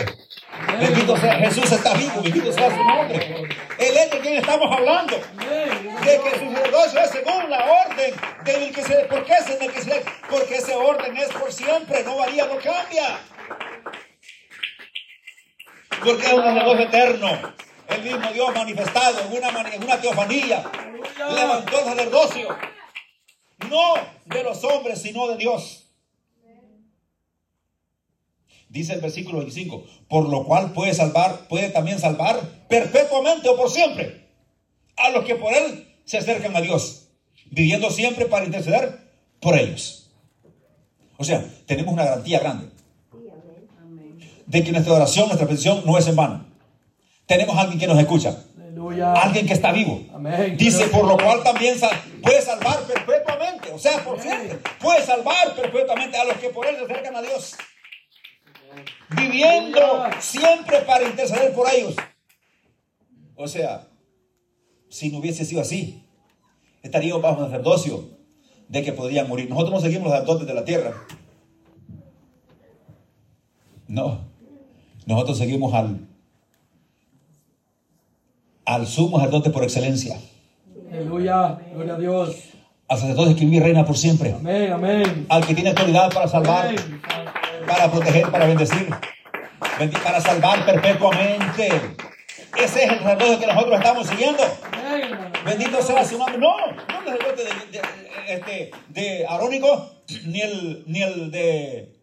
Bendito 0.80 1.18
sea 1.18 1.36
Jesús, 1.36 1.72
está 1.72 1.94
vivo, 1.94 2.22
bendito 2.22 2.52
sea 2.52 2.70
su 2.70 2.84
nombre. 2.84 3.48
Él 3.80 3.98
es 3.98 4.12
de 4.12 4.20
quien 4.20 4.36
estamos 4.36 4.76
hablando. 4.76 5.18
De 5.18 6.22
que 6.22 6.40
su 6.40 6.54
sacerdocio 6.54 7.00
es 7.00 7.10
según 7.12 7.50
la 7.50 7.66
orden 7.66 8.14
del 8.44 8.74
que 8.74 8.84
se 8.84 8.96
¿Por 9.06 9.26
qué 9.26 9.34
es 9.34 9.50
en 9.50 9.62
el 9.64 9.72
que 9.72 9.82
se 9.82 10.06
Porque 10.30 10.56
ese 10.56 10.76
orden 10.76 11.18
es 11.18 11.30
por 11.30 11.52
siempre, 11.52 12.04
no 12.04 12.18
varía, 12.18 12.46
no 12.46 12.58
cambia. 12.58 13.20
Porque 16.04 16.26
es 16.26 16.34
un 16.34 16.44
sacerdocio 16.44 16.86
eterno. 16.86 17.54
El 17.88 18.04
mismo 18.04 18.32
Dios 18.32 18.54
manifestado 18.54 19.22
en 19.22 19.38
una, 19.38 19.74
en 19.74 19.84
una 19.84 20.00
teofanía. 20.00 20.64
Levantó 21.34 21.80
el 21.80 21.86
sacerdocio. 21.86 22.58
No 23.70 23.96
de 24.26 24.44
los 24.44 24.64
hombres, 24.64 25.02
sino 25.02 25.28
de 25.30 25.38
Dios. 25.38 25.87
Dice 28.78 28.94
el 28.94 29.02
versículo 29.02 29.40
25, 29.40 29.84
por 30.08 30.30
lo 30.30 30.44
cual 30.46 30.72
puede 30.72 30.94
salvar, 30.94 31.48
puede 31.48 31.70
también 31.70 31.98
salvar 32.00 32.40
perpetuamente 32.70 33.50
o 33.50 33.58
por 33.58 33.72
siempre 33.72 34.28
a 34.96 35.10
los 35.10 35.26
que 35.26 35.34
por 35.36 35.52
él 35.52 35.88
se 36.06 36.20
acercan 36.20 36.56
a 36.56 36.62
Dios, 36.62 37.08
viviendo 37.50 37.90
siempre 37.90 38.28
para 38.28 38.46
interceder 38.46 39.00
por 39.40 39.58
ellos. 39.58 40.12
O 41.18 41.24
sea, 41.24 41.44
tenemos 41.66 41.92
una 41.92 42.06
garantía 42.06 42.40
grande 42.40 42.68
de 44.46 44.64
que 44.64 44.72
nuestra 44.72 44.94
oración, 44.94 45.26
nuestra 45.28 45.48
petición 45.48 45.82
no 45.84 45.98
es 45.98 46.08
en 46.08 46.16
vano. 46.16 46.46
Tenemos 47.26 47.58
a 47.58 47.62
alguien 47.62 47.80
que 47.80 47.88
nos 47.88 47.98
escucha, 47.98 48.44
Aleluya. 48.58 49.14
alguien 49.14 49.48
que 49.48 49.54
está 49.54 49.72
vivo. 49.72 50.06
Amén. 50.14 50.56
Dice, 50.56 50.86
por 50.88 51.06
lo 51.06 51.18
cual 51.18 51.42
también 51.44 51.80
sal- 51.80 52.00
puede 52.22 52.42
salvar 52.44 52.78
perpetuamente, 52.84 53.72
o 53.74 53.80
sea, 53.80 54.04
por 54.04 54.22
siempre, 54.22 54.60
puede 54.80 55.04
salvar 55.04 55.56
perpetuamente 55.56 56.16
a 56.16 56.26
los 56.26 56.38
que 56.38 56.50
por 56.50 56.68
él 56.68 56.76
se 56.78 56.84
acercan 56.84 57.16
a 57.16 57.22
Dios, 57.24 57.56
viviendo 59.10 59.80
siempre 60.20 60.80
para 60.82 61.08
interceder 61.08 61.54
por 61.54 61.68
ellos. 61.70 61.96
O 63.36 63.48
sea, 63.48 63.88
si 64.90 65.12
no 65.12 65.20
hubiese 65.20 65.46
sido 65.46 65.62
así, 65.62 66.04
estaríamos 66.82 67.22
bajo 67.22 67.42
un 67.42 67.46
sacerdocio 67.46 68.10
de 68.68 68.84
que 68.84 68.94
podrían 68.94 69.28
morir. 69.28 69.50
Nosotros 69.50 69.74
no 69.74 69.80
seguimos 69.80 70.06
los 70.06 70.14
sacerdotes 70.14 70.48
de 70.48 70.54
la 70.54 70.66
tierra. 70.66 70.94
No. 73.88 74.22
Nosotros 75.06 75.38
seguimos 75.38 75.74
al, 75.74 76.08
al 78.66 78.88
sumo 78.88 79.18
sacerdote 79.18 79.50
por 79.50 79.64
excelencia. 79.64 80.20
Aleluya. 80.92 81.60
Gloria 81.74 81.94
a 81.94 82.00
Dios. 82.00 82.36
Al 82.90 82.98
sacerdote 82.98 83.36
que 83.36 83.46
vive 83.46 83.58
y 83.58 83.60
reina 83.60 83.86
por 83.86 83.98
siempre. 83.98 84.34
Amén, 84.34 84.72
amén. 84.72 85.26
Al 85.30 85.46
que 85.46 85.54
tiene 85.54 85.70
autoridad 85.70 86.14
para 86.14 86.28
salvar, 86.28 86.68
Amén. 86.68 87.02
Para 87.68 87.92
proteger, 87.92 88.32
para 88.32 88.46
bendecir. 88.48 88.90
Para 90.04 90.22
salvar 90.22 90.66
perpetuamente. 90.66 91.68
Ese 92.58 92.84
es 92.86 92.92
el 92.92 93.00
sacerdote 93.00 93.40
que 93.40 93.48
nosotros 93.54 93.78
estamos 93.78 94.08
siguiendo. 94.08 94.44
Bendito 95.46 95.82
sea 95.82 96.04
su 96.04 96.18
nombre. 96.18 96.38
No, 96.40 96.56
no 96.58 96.72
el 96.72 97.06
sacerdote 97.06 97.44
de, 97.44 97.50
de- 97.78 98.08
este, 98.34 98.72
de 98.90 99.26
Arónico, 99.28 99.92
ni 100.26 100.42
el, 100.42 100.84
ni 100.88 101.02
el 101.02 101.32
de, 101.32 101.94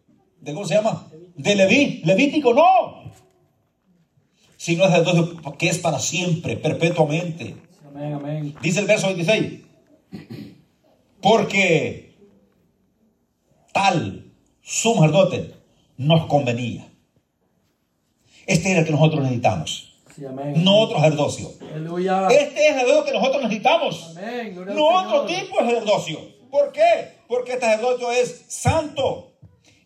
de, 0.41 0.55
¿cómo 0.55 0.65
se 0.67 0.75
llama? 0.75 1.07
De 1.35 1.55
Leví, 1.55 2.01
Levítico, 2.05 2.55
no. 2.55 3.13
Sino 4.57 4.85
el 4.85 4.91
sacerdote 4.91 5.37
que 5.59 5.69
es 5.69 5.79
para 5.79 5.99
siempre, 5.99 6.57
perpetuamente. 6.57 7.57
Amén, 7.87 8.15
amén. 8.15 8.55
Dice 8.63 8.81
el 8.81 8.87
verso 8.87 9.09
26. 9.09 9.61
Porque 11.21 12.15
tal 13.73 14.24
sumo 14.65 15.03
sacerdote 15.03 15.55
nos 15.99 16.27
convenía. 16.27 16.89
Este 18.47 18.71
era 18.71 18.81
el 18.81 18.87
que 18.87 18.93
nosotros 18.93 19.23
necesitamos. 19.23 19.95
Sí, 20.17 20.25
amén. 20.25 20.65
No 20.65 20.79
otro 20.79 20.99
sacerdocio. 20.99 21.51
Este 22.31 22.69
es 22.69 22.69
el 22.69 22.81
sacerdocio 22.81 23.05
que 23.05 23.13
nosotros 23.13 23.43
necesitamos. 23.43 24.17
Amén. 24.17 24.65
No 24.75 24.87
otro 24.87 25.27
tipo 25.27 25.63
de 25.63 25.71
sacerdocio. 25.71 26.19
¿Por 26.51 26.73
qué? 26.73 27.19
Porque 27.29 27.53
este 27.53 27.67
sacerdocio 27.67 28.13
es 28.13 28.45
santo, 28.49 29.33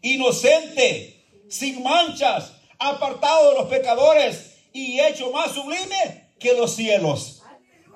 inocente, 0.03 1.25
sin 1.49 1.83
manchas, 1.83 2.53
apartado 2.79 3.51
de 3.51 3.55
los 3.57 3.69
pecadores 3.69 4.59
y 4.73 5.01
hecho 5.01 5.31
más 5.33 5.53
sublime 5.53 6.33
que 6.39 6.55
los 6.55 6.75
cielos. 6.75 7.43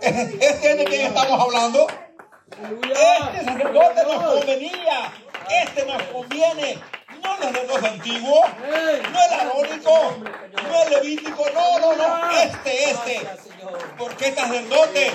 Este 0.01 0.71
es 0.73 0.79
de 0.79 0.85
quien 0.85 1.07
estamos 1.07 1.39
hablando. 1.39 1.87
Este 2.51 3.45
sacerdote 3.45 4.03
nos 4.05 4.35
convenía. 4.35 5.13
Este 5.51 5.87
nos 5.87 6.03
conviene. 6.05 6.79
No 7.23 7.37
el 7.37 7.43
sacerdote 7.43 7.87
antiguo, 7.87 8.45
no 9.13 9.19
el 9.23 9.41
arónico, 9.41 10.17
no 10.69 10.83
el 10.83 10.91
levítico, 10.91 11.45
no, 11.55 11.79
no, 11.79 11.97
no. 11.97 12.31
Este, 12.33 12.91
este. 12.91 13.29
Porque 13.97 14.29
este 14.29 14.41
sacerdote 14.41 15.13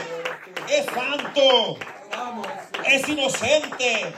es 0.69 0.85
santo, 0.85 1.77
es 2.85 3.09
inocente, 3.09 4.13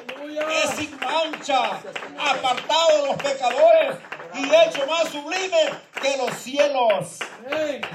es 0.63 0.69
sin 0.75 0.99
mancha, 0.99 1.79
apartado 2.17 3.01
de 3.01 3.07
los 3.07 3.17
pecadores 3.17 3.95
y 4.35 4.45
hecho 4.45 4.85
más 4.87 5.09
sublime 5.09 5.69
que 6.01 6.17
los 6.17 6.31
cielos. 6.37 7.19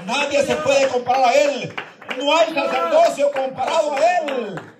Nadie 0.05 0.45
se 0.45 0.55
puede 0.57 0.87
comparar 0.89 1.25
a 1.25 1.33
él. 1.33 1.75
No 2.17 2.35
hay 2.37 2.53
sacerdocio 2.53 3.31
comparado 3.31 3.93
a 3.93 4.17
él. 4.19 4.74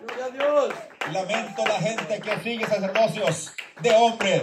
Gloria 0.00 0.24
a 0.24 0.30
Dios. 0.30 0.74
Lamento 1.12 1.64
la 1.64 1.78
gente 1.78 2.20
que 2.20 2.40
sigue 2.40 2.66
sacerdocios 2.66 3.52
de 3.80 3.90
hombres. 3.90 4.42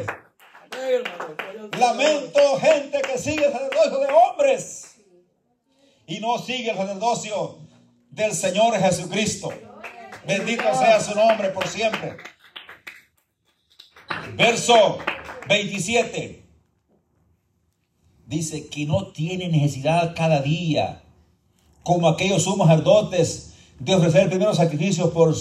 Lamento 1.78 2.60
gente 2.60 3.02
que 3.02 3.18
sigue 3.18 3.46
el 3.46 3.52
sacerdocio 3.52 4.00
de 4.00 4.08
hombres 4.14 4.96
y 6.08 6.20
no 6.20 6.38
sigue 6.38 6.72
el 6.72 6.78
sacerdocio 6.78 7.60
del 8.10 8.34
Señor 8.34 8.78
Jesucristo. 8.80 9.54
Bendito 10.26 10.64
sea 10.76 11.00
su 11.00 11.16
nombre 11.16 11.50
por 11.50 11.68
siempre. 11.68 12.18
Verso 14.36 15.00
27. 15.48 16.46
Dice 18.26 18.70
que 18.70 18.86
no 18.86 19.12
tiene 19.12 19.50
necesidad 19.50 20.16
cada 20.16 20.42
día, 20.42 21.04
como 21.84 22.08
aquellos 22.08 22.44
sumos 22.44 22.68
sacerdotes, 22.68 23.51
de 23.82 23.96
ofrecer 23.96 24.30
primero 24.30 24.54
sacrificios 24.54 25.10
por, 25.10 25.36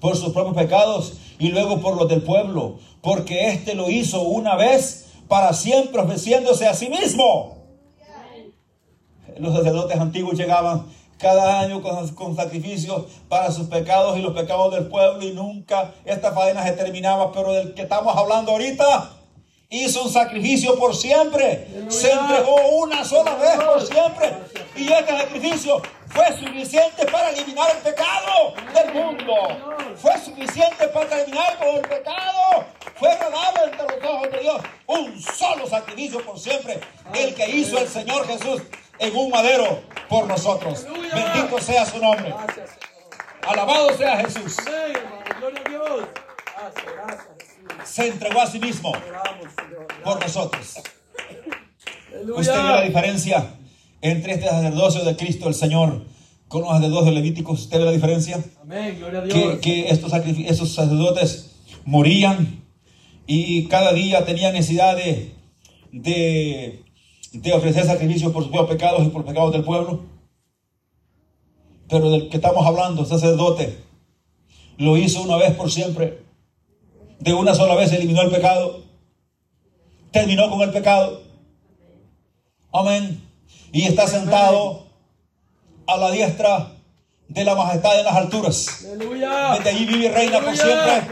por 0.00 0.16
sus 0.16 0.32
propios 0.32 0.54
pecados 0.54 1.14
y 1.38 1.48
luego 1.48 1.80
por 1.80 1.96
los 1.96 2.08
del 2.08 2.22
pueblo, 2.22 2.78
porque 3.00 3.48
éste 3.48 3.74
lo 3.74 3.90
hizo 3.90 4.22
una 4.22 4.54
vez 4.54 5.06
para 5.28 5.54
siempre 5.54 6.00
ofreciéndose 6.00 6.66
a 6.66 6.74
sí 6.74 6.88
mismo. 6.90 7.56
Los 9.38 9.54
sacerdotes 9.54 9.98
antiguos 9.98 10.36
llegaban 10.36 10.86
cada 11.18 11.60
año 11.60 11.80
con, 11.80 12.06
con 12.14 12.36
sacrificios 12.36 13.04
para 13.30 13.50
sus 13.50 13.66
pecados 13.68 14.18
y 14.18 14.22
los 14.22 14.34
pecados 14.34 14.74
del 14.74 14.88
pueblo 14.88 15.26
y 15.26 15.32
nunca 15.32 15.94
esta 16.04 16.32
faena 16.32 16.64
se 16.64 16.72
terminaba, 16.72 17.32
pero 17.32 17.54
del 17.54 17.72
que 17.72 17.82
estamos 17.82 18.14
hablando 18.14 18.52
ahorita 18.52 19.10
hizo 19.70 20.04
un 20.04 20.10
sacrificio 20.10 20.78
por 20.78 20.94
siempre, 20.94 21.66
se 21.88 22.12
entregó 22.12 22.56
una 22.82 23.04
sola 23.04 23.34
vez 23.36 23.56
por 23.56 23.82
siempre 23.82 24.34
y 24.76 24.92
este 24.92 25.16
sacrificio 25.16 25.80
fue 26.16 26.32
suficiente 26.38 27.04
para 27.06 27.28
eliminar 27.28 27.68
el 27.76 27.82
pecado 27.82 28.54
del 28.74 28.94
mundo, 28.94 29.34
fue 29.96 30.18
suficiente 30.18 30.88
para 30.88 31.06
terminar 31.10 31.58
con 31.58 31.68
el 31.76 31.82
pecado, 31.82 32.64
fue 32.94 33.12
agradable 33.12 33.64
entre 33.64 33.98
los 33.98 34.10
ojos 34.10 34.32
de 34.32 34.38
Dios, 34.40 34.62
un 34.86 35.20
solo 35.20 35.66
sacrificio 35.66 36.24
por 36.24 36.38
siempre, 36.38 36.80
el 37.12 37.34
que 37.34 37.50
hizo 37.50 37.78
el 37.78 37.86
Señor 37.86 38.26
Jesús 38.26 38.62
en 38.98 39.14
un 39.14 39.28
madero 39.28 39.82
por 40.08 40.26
nosotros. 40.26 40.86
Bendito 40.90 41.60
sea 41.60 41.84
su 41.84 41.98
nombre. 41.98 42.34
Alabado 43.46 43.94
sea 43.98 44.16
Jesús. 44.16 44.56
Gloria 45.38 45.60
a 45.60 45.68
Dios. 45.68 46.08
Se 47.84 48.08
entregó 48.08 48.40
a 48.40 48.46
sí 48.46 48.58
mismo 48.58 48.92
por 50.02 50.18
nosotros. 50.18 50.78
Usted 52.26 52.56
ve 52.56 52.62
la 52.62 52.80
diferencia 52.80 53.46
entre 54.00 54.34
este 54.34 54.46
sacerdocio 54.46 55.04
de 55.04 55.16
Cristo 55.16 55.48
el 55.48 55.54
Señor 55.54 56.04
con 56.48 56.62
los 56.62 56.70
sacerdocios 56.70 57.14
levíticos. 57.14 57.60
¿Usted 57.60 57.78
ve 57.78 57.84
la 57.84 57.92
diferencia? 57.92 58.42
Amén. 58.62 58.96
Gloria 58.98 59.20
a 59.20 59.24
Dios. 59.24 59.36
Que, 59.36 59.60
que 59.60 59.88
estos, 59.88 60.12
esos 60.12 60.72
sacerdotes 60.72 61.56
morían 61.84 62.64
y 63.26 63.64
cada 63.66 63.92
día 63.92 64.24
tenían 64.24 64.52
necesidad 64.52 64.96
de, 64.96 65.34
de, 65.92 66.84
de 67.32 67.52
ofrecer 67.52 67.84
sacrificios 67.84 68.32
por 68.32 68.42
sus 68.42 68.52
propios 68.52 68.76
pecados 68.76 69.04
y 69.04 69.08
por 69.08 69.22
los 69.22 69.30
pecados 69.30 69.52
del 69.52 69.64
pueblo. 69.64 70.04
Pero 71.88 72.10
del 72.10 72.28
que 72.28 72.36
estamos 72.36 72.66
hablando, 72.66 73.04
sacerdote, 73.04 73.78
lo 74.76 74.96
hizo 74.96 75.22
una 75.22 75.36
vez 75.36 75.54
por 75.54 75.70
siempre. 75.70 76.24
De 77.20 77.32
una 77.32 77.54
sola 77.54 77.74
vez 77.74 77.92
eliminó 77.92 78.22
el 78.22 78.30
pecado. 78.30 78.84
Terminó 80.10 80.50
con 80.50 80.60
el 80.62 80.70
pecado. 80.70 81.22
Amén. 82.72 83.25
Y 83.72 83.86
está 83.86 84.06
sentado 84.06 84.86
a 85.86 85.96
la 85.96 86.10
diestra 86.10 86.72
de 87.28 87.44
la 87.44 87.54
majestad 87.54 87.98
en 87.98 88.04
las 88.04 88.14
alturas. 88.14 88.84
Aleluya. 88.84 89.54
Desde 89.56 89.70
allí 89.70 89.84
vive 89.86 90.06
y 90.06 90.08
reina 90.08 90.40
por 90.40 90.56
siempre. 90.56 91.02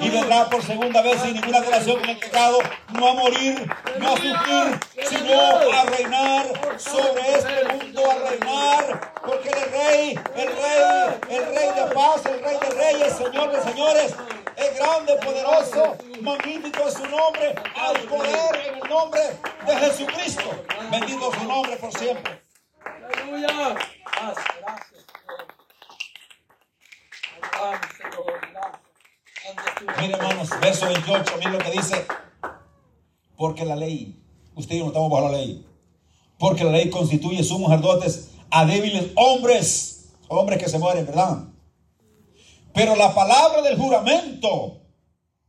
Y 0.00 0.08
vendrá 0.08 0.48
por 0.48 0.62
segunda 0.62 1.02
vez 1.02 1.20
sin 1.20 1.34
ninguna 1.34 1.60
relación 1.60 2.00
con 2.00 2.08
el 2.08 2.18
pecado, 2.18 2.58
no 2.94 3.08
a 3.08 3.14
morir, 3.14 3.70
no 3.98 4.08
a 4.08 4.16
sufrir, 4.16 4.80
sino 5.08 5.40
a 5.40 5.84
reinar 5.84 6.46
sobre 6.78 7.34
este 7.34 7.72
mundo, 7.74 8.02
a 8.10 8.30
reinar. 8.30 9.12
Porque 9.24 9.50
el 9.50 9.70
rey, 9.70 10.18
el 10.36 10.48
rey, 10.48 11.36
el 11.36 11.44
rey 11.54 11.68
de 11.74 11.94
paz, 11.94 12.22
el 12.24 12.42
rey 12.42 12.56
de 12.60 12.70
reyes, 12.70 13.12
señor 13.16 13.52
de 13.52 13.70
señores, 13.70 14.14
es 14.58 14.76
grande, 14.76 15.14
poderoso, 15.16 15.96
magnífico 16.20 16.88
es 16.88 16.94
su 16.94 17.06
nombre, 17.06 17.54
hay 17.76 18.06
poder 18.06 18.66
en 18.66 18.82
el 18.82 18.88
nombre 18.88 19.20
de 19.66 19.76
Jesucristo. 19.76 20.64
Bendito 20.90 21.32
su 21.32 21.44
nombre 21.44 21.76
por 21.76 21.92
siempre. 21.92 22.42
Aleluya. 22.84 23.76
Gracias. 24.04 24.58
Mire, 30.00 30.14
hermanos, 30.14 30.48
verso 30.60 30.86
28, 30.86 31.32
mire 31.38 31.50
lo 31.52 31.58
que 31.58 31.70
dice. 31.70 32.06
Porque 33.36 33.64
la 33.64 33.76
ley, 33.76 34.20
usted 34.56 34.74
y 34.74 34.78
yo 34.78 34.84
no 34.84 34.90
estamos 34.90 35.10
bajo 35.10 35.30
la 35.30 35.38
ley. 35.38 35.64
Porque 36.38 36.64
la 36.64 36.72
ley 36.72 36.90
constituye 36.90 37.42
sumos 37.44 37.70
sacerdotes 37.70 38.30
a 38.50 38.64
débiles 38.64 39.12
hombres, 39.14 40.10
hombres 40.28 40.62
que 40.62 40.68
se 40.68 40.78
mueren, 40.78 41.06
¿verdad? 41.06 41.47
Pero 42.78 42.94
la 42.94 43.12
palabra 43.12 43.60
del 43.60 43.76
juramento 43.76 44.82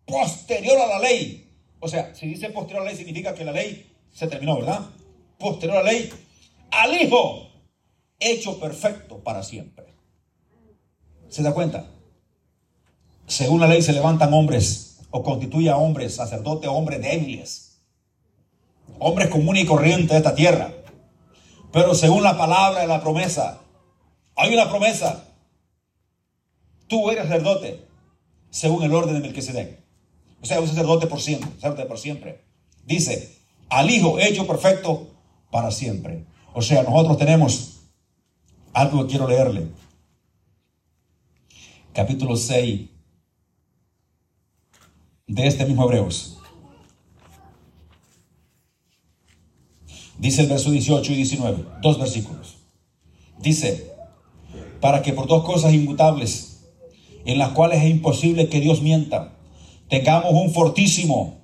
posterior 0.03 0.79
a 0.79 0.87
la 0.87 0.97
ley, 0.97 1.47
o 1.79 1.87
sea, 1.87 2.15
si 2.15 2.25
dice 2.25 2.49
posterior 2.49 2.81
a 2.81 2.85
la 2.85 2.89
ley 2.89 2.97
significa 2.97 3.35
que 3.35 3.45
la 3.45 3.51
ley 3.51 3.95
se 4.11 4.25
terminó, 4.25 4.55
¿verdad? 4.55 4.79
Posterior 5.37 5.77
a 5.77 5.83
la 5.83 5.91
ley, 5.91 6.11
al 6.71 6.99
Hijo, 6.99 7.51
hecho 8.19 8.59
perfecto 8.59 9.19
para 9.19 9.43
siempre. 9.43 9.93
¿Se 11.27 11.43
da 11.43 11.53
cuenta? 11.53 11.85
Según 13.27 13.59
la 13.59 13.67
ley 13.67 13.83
se 13.83 13.93
levantan 13.93 14.33
hombres 14.33 15.01
o 15.11 15.21
constituye 15.21 15.69
a 15.69 15.77
hombres, 15.77 16.15
sacerdotes, 16.15 16.67
hombres 16.67 16.99
débiles, 16.99 17.79
hombres 18.97 19.29
comunes 19.29 19.65
y 19.65 19.67
corrientes 19.67 20.09
de 20.09 20.17
esta 20.17 20.33
tierra. 20.33 20.73
Pero 21.71 21.93
según 21.93 22.23
la 22.23 22.39
palabra 22.39 22.81
de 22.81 22.87
la 22.87 23.01
promesa, 23.01 23.59
hay 24.35 24.51
una 24.51 24.67
promesa. 24.67 25.28
Tú 26.89 27.10
eres 27.12 27.25
sacerdote 27.25 27.86
según 28.49 28.84
el 28.84 28.93
orden 28.93 29.13
de 29.13 29.21
Melquisedec. 29.21 29.80
O 30.41 30.45
sea, 30.45 30.60
un 30.60 30.67
sacerdote 30.67 31.06
por 31.08 31.21
siempre, 31.21 31.49
sacerdote 31.52 31.86
por 31.86 31.99
siempre. 31.99 32.43
Dice, 32.86 33.38
al 33.69 33.89
Hijo 33.91 34.19
hecho 34.19 34.47
perfecto 34.47 35.08
para 35.52 35.69
siempre. 35.69 36.25
O 36.54 36.63
sea, 36.63 36.82
nosotros 36.82 37.17
tenemos 37.19 37.82
algo 38.73 39.04
que 39.04 39.12
quiero 39.12 39.28
leerle. 39.28 39.67
Capítulo 41.93 42.36
6 42.36 42.89
de 45.28 45.47
este 45.47 45.65
mismo 45.65 45.84
Hebreos. 45.84 46.39
Dice 50.17 50.41
el 50.41 50.47
verso 50.49 50.71
18 50.71 51.13
y 51.13 51.15
19, 51.15 51.65
dos 51.82 51.99
versículos. 51.99 52.58
Dice, 53.38 53.93
para 54.82 55.04
que 55.04 55.13
por 55.13 55.28
dos 55.28 55.45
cosas 55.45 55.71
inmutables, 55.71 56.48
en 57.25 57.38
las 57.38 57.49
cuales 57.49 57.84
es 57.84 57.89
imposible 57.89 58.49
que 58.49 58.60
Dios 58.60 58.82
mienta, 58.82 59.38
tengamos 59.88 60.34
un 60.34 60.51
fortísimo 60.51 61.39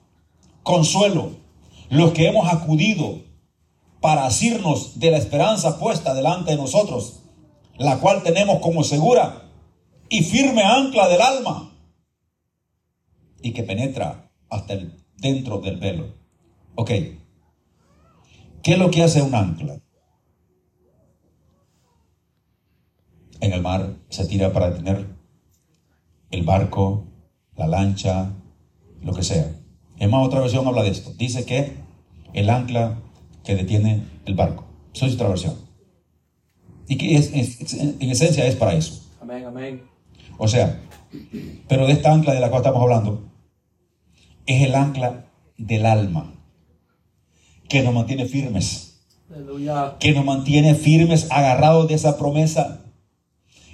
consuelo, 0.64 1.32
los 1.90 2.12
que 2.12 2.28
hemos 2.28 2.52
acudido 2.52 3.24
para 4.02 4.26
asirnos 4.26 5.00
de 5.00 5.12
la 5.12 5.18
esperanza 5.18 5.80
puesta 5.80 6.14
delante 6.14 6.52
de 6.52 6.58
nosotros, 6.58 7.24
la 7.78 8.00
cual 8.00 8.24
tenemos 8.24 8.60
como 8.60 8.84
segura 8.84 9.50
y 10.10 10.24
firme 10.24 10.64
ancla 10.64 11.08
del 11.08 11.22
alma, 11.22 11.72
y 13.42 13.52
que 13.52 13.64
penetra 13.64 14.32
hasta 14.50 14.74
el 14.74 15.04
dentro 15.18 15.60
del 15.60 15.78
velo. 15.78 16.16
Ok, 16.76 16.90
¿qué 18.64 18.74
es 18.74 18.78
lo 18.78 18.92
que 18.92 19.04
hace 19.04 19.22
un 19.22 19.36
ancla? 19.36 19.82
En 23.40 23.54
el 23.54 23.62
mar 23.62 23.96
se 24.10 24.26
tira 24.26 24.52
para 24.52 24.72
detener 24.72 25.14
el 26.36 26.43
barco, 26.43 27.06
la 27.56 27.67
lancha, 27.67 28.34
lo 29.02 29.13
que 29.13 29.24
sea. 29.24 29.52
En 29.98 30.10
más, 30.10 30.26
otra 30.26 30.41
versión 30.41 30.67
habla 30.67 30.84
de 30.84 30.89
esto. 30.89 31.13
Dice 31.17 31.45
que 31.45 31.74
el 32.34 32.50
ancla 32.50 33.00
que 33.43 33.56
detiene 33.56 34.04
el 34.26 34.36
barco. 34.36 34.65
Eso 34.93 35.06
es 35.06 35.15
otra 35.15 35.30
versión. 35.30 35.56
Y 36.88 36.98
que 36.98 37.15
es, 37.15 37.32
en 37.34 38.10
esencia 38.10 38.45
es 38.45 38.56
para 38.56 38.74
eso. 38.74 39.02
Amén, 39.21 39.45
amén. 39.45 39.84
O 40.38 40.48
sea, 40.48 40.82
pero 41.69 41.88
de 41.88 41.93
esta 41.93 42.12
ancla 42.12 42.34
de 42.34 42.41
la 42.41 42.50
cual 42.50 42.62
estamos 42.62 42.82
hablando, 42.82 43.24
es 44.45 44.62
el 44.62 44.76
ancla 44.76 45.26
del 45.58 45.86
alma, 45.86 46.34
que 47.69 47.82
nos 47.82 47.93
mantiene 47.93 48.26
firmes, 48.26 49.06
Aleluya. 49.34 49.95
que 50.00 50.12
nos 50.12 50.26
mantiene 50.26 50.76
firmes, 50.76 51.32
agarrados 51.32 51.88
de 51.88 51.95
esa 51.95 52.17
promesa 52.17 52.86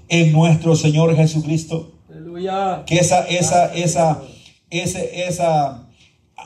en 0.07 0.31
nuestro 0.31 0.75
Señor 0.75 1.15
Jesucristo. 1.15 2.00
Que 2.85 2.99
esa, 2.99 3.27
esa, 3.27 3.73
esa, 3.73 4.21
ese, 4.69 5.27
esa, 5.27 5.87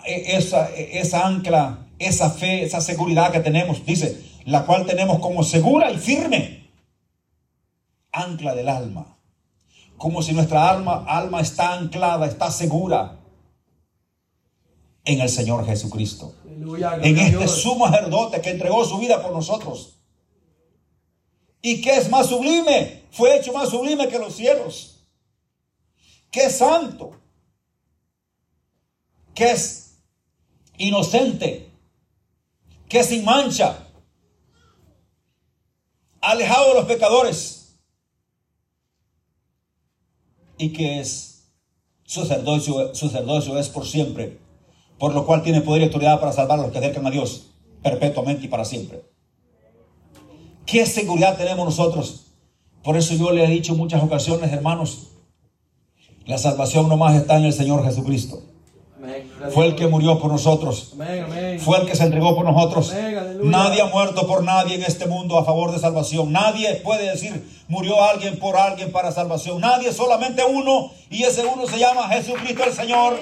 esa, 0.06 0.70
esa 0.76 1.28
ancla, 1.28 1.88
esa 2.00 2.30
fe, 2.30 2.64
esa 2.64 2.82
seguridad 2.82 3.32
que 3.32 3.40
tenemos, 3.40 3.86
dice, 3.86 4.22
la 4.46 4.66
cual 4.66 4.86
tenemos 4.86 5.20
como 5.20 5.44
segura 5.44 5.92
y 5.92 5.98
firme, 5.98 6.70
ancla 8.12 8.56
del 8.56 8.70
alma. 8.70 9.18
Como 9.98 10.22
si 10.22 10.34
nuestra 10.34 10.70
alma, 10.70 11.06
alma 11.08 11.42
está 11.42 11.74
anclada, 11.74 12.28
está 12.28 12.52
segura 12.52 13.20
en 15.06 15.22
el 15.22 15.30
Señor 15.30 15.66
Jesucristo. 15.66 16.34
Aleluya. 16.46 17.00
En 17.02 17.18
este 17.18 17.48
sumo 17.48 17.88
sacerdote 17.88 18.42
que 18.42 18.50
entregó 18.50 18.84
su 18.86 18.98
vida 18.98 19.22
por 19.22 19.32
nosotros. 19.32 20.00
¿Y 21.62 21.82
qué 21.82 21.98
es 21.98 22.10
más 22.10 22.28
sublime? 22.28 23.04
Fue 23.12 23.38
hecho 23.38 23.54
más 23.54 23.70
sublime 23.70 24.08
que 24.08 24.20
los 24.20 24.36
cielos. 24.36 24.95
Que 26.36 26.48
es 26.48 26.58
santo. 26.58 27.14
Que 29.34 29.52
es 29.52 30.02
inocente. 30.78 31.72
Que 32.90 33.00
es 33.00 33.06
sin 33.06 33.24
mancha. 33.24 33.88
Alejado 36.20 36.68
de 36.68 36.74
los 36.74 36.86
pecadores. 36.88 37.78
Y 40.58 40.74
que 40.74 41.00
es 41.00 41.54
sacerdocio, 42.06 42.94
sacerdocio 42.94 43.58
es 43.58 43.70
por 43.70 43.88
siempre 43.88 44.44
por 45.00 45.14
lo 45.14 45.26
cual 45.26 45.42
tiene 45.42 45.62
poder 45.62 45.82
y 45.82 45.86
autoridad 45.86 46.20
para 46.20 46.32
salvar 46.32 46.60
a 46.60 46.64
los 46.64 46.72
que 46.72 46.78
acercan 46.78 47.06
a 47.06 47.12
Dios 47.12 47.48
perpetuamente 47.84 48.46
y 48.46 48.48
para 48.48 48.64
siempre. 48.64 49.04
¿Qué 50.66 50.86
seguridad 50.86 51.38
tenemos 51.38 51.66
nosotros? 51.66 52.28
Por 52.82 52.98
eso 52.98 53.14
yo 53.14 53.32
le 53.32 53.44
he 53.44 53.48
dicho 53.48 53.76
muchas 53.76 54.02
ocasiones, 54.02 54.54
hermanos, 54.54 55.15
la 56.26 56.38
salvación 56.38 56.90
nomás 56.90 57.16
está 57.16 57.38
en 57.38 57.46
el 57.46 57.54
Señor 57.54 57.84
Jesucristo. 57.84 58.42
Fue 59.54 59.68
el 59.68 59.76
que 59.76 59.88
murió 59.88 60.20
por 60.20 60.32
nosotros. 60.32 60.94
Fue 61.60 61.78
el 61.78 61.86
que 61.86 61.96
se 61.96 62.04
entregó 62.04 62.36
por 62.36 62.46
nosotros. 62.46 62.92
Nadie 63.44 63.82
ha 63.82 63.86
muerto 63.86 64.26
por 64.26 64.44
nadie 64.44 64.76
en 64.76 64.84
este 64.84 65.06
mundo 65.06 65.38
a 65.38 65.46
favor 65.46 65.72
de 65.72 65.80
salvación. 65.80 66.32
Nadie 66.32 66.76
puede 66.78 67.12
decir, 67.12 67.48
murió 67.68 68.04
alguien 68.04 68.40
por 68.40 68.58
alguien 68.58 68.92
para 68.92 69.12
salvación. 69.12 69.62
Nadie, 69.62 69.94
solamente 69.94 70.44
uno. 70.44 70.92
Y 71.10 71.24
ese 71.24 71.46
uno 71.46 71.68
se 71.68 71.78
llama 71.78 72.08
Jesucristo 72.10 72.64
el 72.64 72.74
Señor. 72.74 73.20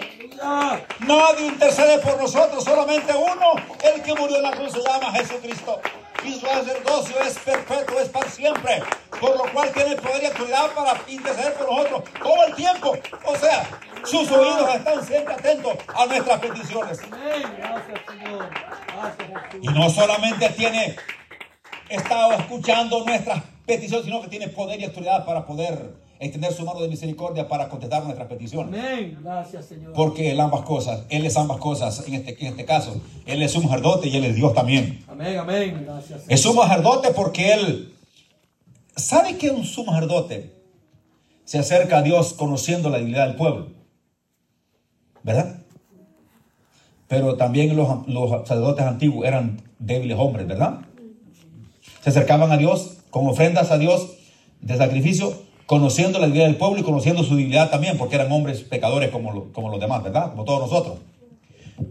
Nadie 1.06 1.48
intercede 1.48 2.00
por 2.00 2.22
nosotros, 2.22 2.63
solamente 2.63 3.13
uno, 3.13 3.54
el 3.94 4.02
que 4.02 4.13
murió 4.13 4.38
en 4.38 4.44
la 4.44 4.52
cruz 4.52 4.72
se 4.72 4.82
llama 4.82 5.12
Jesucristo. 5.12 5.80
Y 6.25 6.33
su 6.33 6.45
sacerdocio 6.45 7.21
es 7.21 7.38
perpetuo, 7.39 7.99
es 7.99 8.09
para 8.09 8.29
siempre, 8.29 8.83
por 9.19 9.38
lo 9.38 9.51
cual 9.51 9.71
tiene 9.73 9.95
poder 9.97 10.23
y 10.23 10.25
autoridad 10.27 10.71
para 10.73 11.01
interceder 11.07 11.53
por 11.55 11.71
nosotros 11.71 12.03
todo 12.21 12.45
el 12.47 12.55
tiempo. 12.55 12.97
O 13.25 13.36
sea, 13.36 13.67
sus 14.05 14.31
oídos 14.31 14.75
están 14.75 15.05
siempre 15.05 15.33
atentos 15.33 15.73
a 15.93 16.05
nuestras 16.05 16.39
peticiones. 16.39 16.99
Y 19.62 19.67
no 19.67 19.89
solamente 19.89 20.49
tiene 20.49 20.95
estado 21.89 22.33
escuchando 22.33 23.03
nuestras 23.05 23.43
peticiones, 23.65 24.05
sino 24.05 24.21
que 24.21 24.27
tiene 24.29 24.47
poder 24.47 24.79
y 24.79 24.86
autoridad 24.86 25.25
para 25.25 25.45
poder 25.45 26.03
extender 26.23 26.53
su 26.53 26.65
mano 26.65 26.81
de 26.81 26.88
misericordia 26.88 27.47
para 27.47 27.69
contestar 27.69 28.03
nuestras 28.03 28.27
peticiones. 28.27 28.73
Amén. 28.73 29.17
Gracias, 29.21 29.65
Señor. 29.65 29.93
Porque 29.93 30.31
él 30.31 30.39
ambas 30.39 30.62
cosas, 30.62 31.03
él 31.09 31.25
es 31.25 31.38
ambas 31.38 31.57
cosas 31.57 32.07
en 32.07 32.15
este, 32.15 32.38
en 32.39 32.47
este 32.47 32.65
caso. 32.65 33.01
Él 33.25 33.41
es 33.41 33.55
un 33.55 33.63
sacerdote 33.63 34.07
y 34.07 34.17
él 34.17 34.25
es 34.25 34.36
Dios 34.36 34.53
también. 34.53 35.03
Amén, 35.07 35.38
amén. 35.38 35.83
Gracias. 35.86 36.21
Señor. 36.21 36.33
Es 36.33 36.41
sumo 36.41 36.63
sacerdote 36.63 37.12
porque 37.12 37.53
él 37.53 37.93
sabe 38.95 39.38
que 39.38 39.49
un 39.49 39.63
sumo 39.63 39.91
sacerdote 39.91 40.53
se 41.45 41.59
acerca 41.59 41.97
a 41.97 42.01
Dios 42.01 42.33
conociendo 42.33 42.89
la 42.89 42.97
debilidad 42.97 43.27
del 43.27 43.36
pueblo. 43.36 43.67
¿Verdad? 45.23 45.59
Pero 47.07 47.36
también 47.36 47.75
los, 47.75 48.07
los 48.07 48.29
sacerdotes 48.47 48.86
antiguos 48.86 49.25
eran 49.25 49.62
débiles 49.79 50.17
hombres, 50.17 50.47
¿verdad? 50.47 50.79
Se 52.01 52.09
acercaban 52.09 52.51
a 52.51 52.57
Dios 52.57 52.97
con 53.09 53.27
ofrendas 53.27 53.71
a 53.71 53.77
Dios 53.77 54.17
de 54.62 54.77
sacrificio, 54.77 55.33
conociendo 55.65 56.19
la 56.19 56.26
debilidad 56.26 56.47
del 56.47 56.58
pueblo 56.58 56.80
y 56.80 56.84
conociendo 56.84 57.23
su 57.23 57.36
debilidad 57.36 57.69
también, 57.69 57.97
porque 57.97 58.15
eran 58.15 58.32
hombres 58.32 58.62
pecadores 58.62 59.10
como, 59.12 59.32
lo- 59.32 59.54
como 59.54 59.69
los 59.69 59.80
demás, 59.80 60.04
¿verdad? 60.04 60.32
Como 60.32 60.43
todos 60.43 60.60
nosotros. 60.62 60.97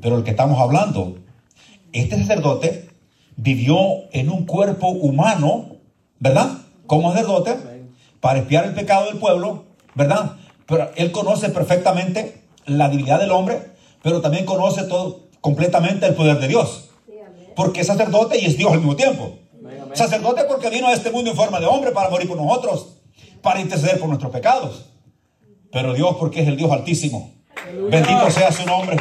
Pero 0.01 0.19
el 0.19 0.25
que 0.25 0.31
estamos 0.31 0.59
hablando, 0.61 1.17
este 1.93 2.17
sacerdote 2.19 2.89
vivió 3.37 3.77
en 4.13 4.31
un 4.31 4.45
cuerpo 4.47 4.89
humano, 4.89 5.77
¿verdad? 6.21 6.59
Como 6.87 7.11
sacerdote, 7.13 7.57
para 8.21 8.39
espiar 8.41 8.65
el 8.67 8.75
pecado 8.75 9.07
del 9.07 9.19
pueblo, 9.19 9.65
¿verdad? 9.95 10.37
Pero 10.67 10.91
él 10.97 11.11
conoce 11.11 11.49
perfectamente 11.49 12.43
la 12.67 12.89
debilidad 12.89 13.19
del 13.19 13.33
hombre, 13.33 13.61
pero 14.03 14.21
también 14.21 14.45
conoce 14.45 14.85
todo 14.85 15.21
completamente 15.41 16.07
el 16.07 16.15
poder 16.15 16.39
de 16.39 16.49
Dios. 16.49 16.91
Porque 17.57 17.81
es 17.81 17.87
sacerdote 17.89 18.39
y 18.41 18.47
es 18.47 18.57
Dios 18.57 18.71
al 18.73 18.79
mismo 18.79 18.97
tiempo. 18.97 19.33
Sacerdote 19.95 20.45
porque 20.49 20.71
vino 20.71 20.87
a 20.89 20.93
este 20.93 21.11
mundo 21.11 21.31
en 21.31 21.37
forma 21.37 21.59
de 21.61 21.67
hombre 21.67 21.91
para 21.91 22.09
morir 22.09 22.29
por 22.29 22.37
nosotros, 22.37 22.97
para 23.43 23.61
interceder 23.61 23.99
por 23.99 24.09
nuestros 24.09 24.33
pecados. 24.33 24.91
Pero 25.71 25.95
Dios 25.95 26.17
porque 26.19 26.43
es 26.43 26.49
el 26.49 26.57
Dios 26.57 26.71
altísimo. 26.71 27.35
Bendito 27.91 28.31
sea 28.31 28.53
su 28.53 28.65
nombre. 28.67 28.97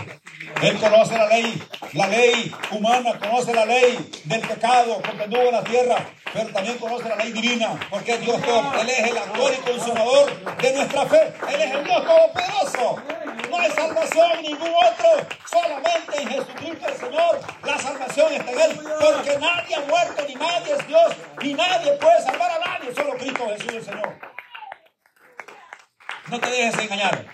Él 0.62 0.77
conoce 0.77 1.17
la 1.17 1.27
ley, 1.27 1.62
la 1.93 2.08
ley 2.08 2.54
humana, 2.71 3.17
conoce 3.17 3.54
la 3.54 3.65
ley 3.65 4.12
del 4.25 4.41
pecado 4.41 5.01
porque 5.04 5.23
anduvo 5.23 5.41
en 5.41 5.51
la 5.54 5.63
tierra, 5.63 5.95
pero 6.32 6.49
también 6.49 6.77
conoce 6.77 7.10
la 7.10 7.15
ley 7.15 7.32
divina, 7.32 7.80
porque 7.89 8.17
Dios. 8.19 8.39
Él 8.80 8.89
es 8.89 9.12
el 9.12 9.17
autor 9.17 9.54
y 9.54 9.72
consumador 9.72 10.57
de 10.57 10.74
nuestra 10.74 11.05
fe. 11.07 11.34
Él 11.49 11.61
es 11.61 11.72
el 11.72 11.84
Dios 11.84 12.03
todopoderoso. 12.05 13.01
No 13.49 13.57
hay 13.57 13.72
salvación 13.72 14.41
ningún 14.43 14.70
otro, 14.70 15.28
solamente 15.49 16.22
en 16.22 16.28
Jesucristo 16.30 16.88
el 16.88 16.97
Señor. 16.97 17.39
La 17.65 17.78
salvación 17.80 18.34
está 18.34 18.51
en 18.51 18.59
Él, 18.59 18.80
porque 18.99 19.38
nadie 19.39 19.76
ha 19.76 19.82
muerto, 19.82 20.24
ni 20.28 20.36
nadie 20.36 20.74
es 20.74 20.88
Dios, 20.88 21.13
ni 21.41 21.53
nadie 21.53 21.91
puede 21.93 22.22
salvar 22.22 22.51
a 22.51 22.59
nadie, 22.59 22.93
solo 22.93 23.18
Cristo 23.18 23.47
Jesús 23.47 23.74
el 23.74 23.84
Señor. 23.84 24.32
No 26.32 26.39
te 26.39 26.49
dejes 26.49 26.79
engañar. 26.79 27.25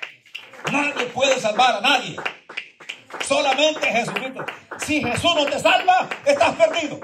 Nadie 0.72 1.06
puede 1.14 1.40
salvar 1.40 1.76
a 1.76 1.82
nadie. 1.82 2.16
Solamente 3.24 3.86
Jesucristo. 3.86 4.44
Si 4.80 5.04
Jesús 5.04 5.36
no 5.36 5.46
te 5.46 5.60
salva, 5.60 6.10
estás 6.26 6.56
perdido. 6.56 7.00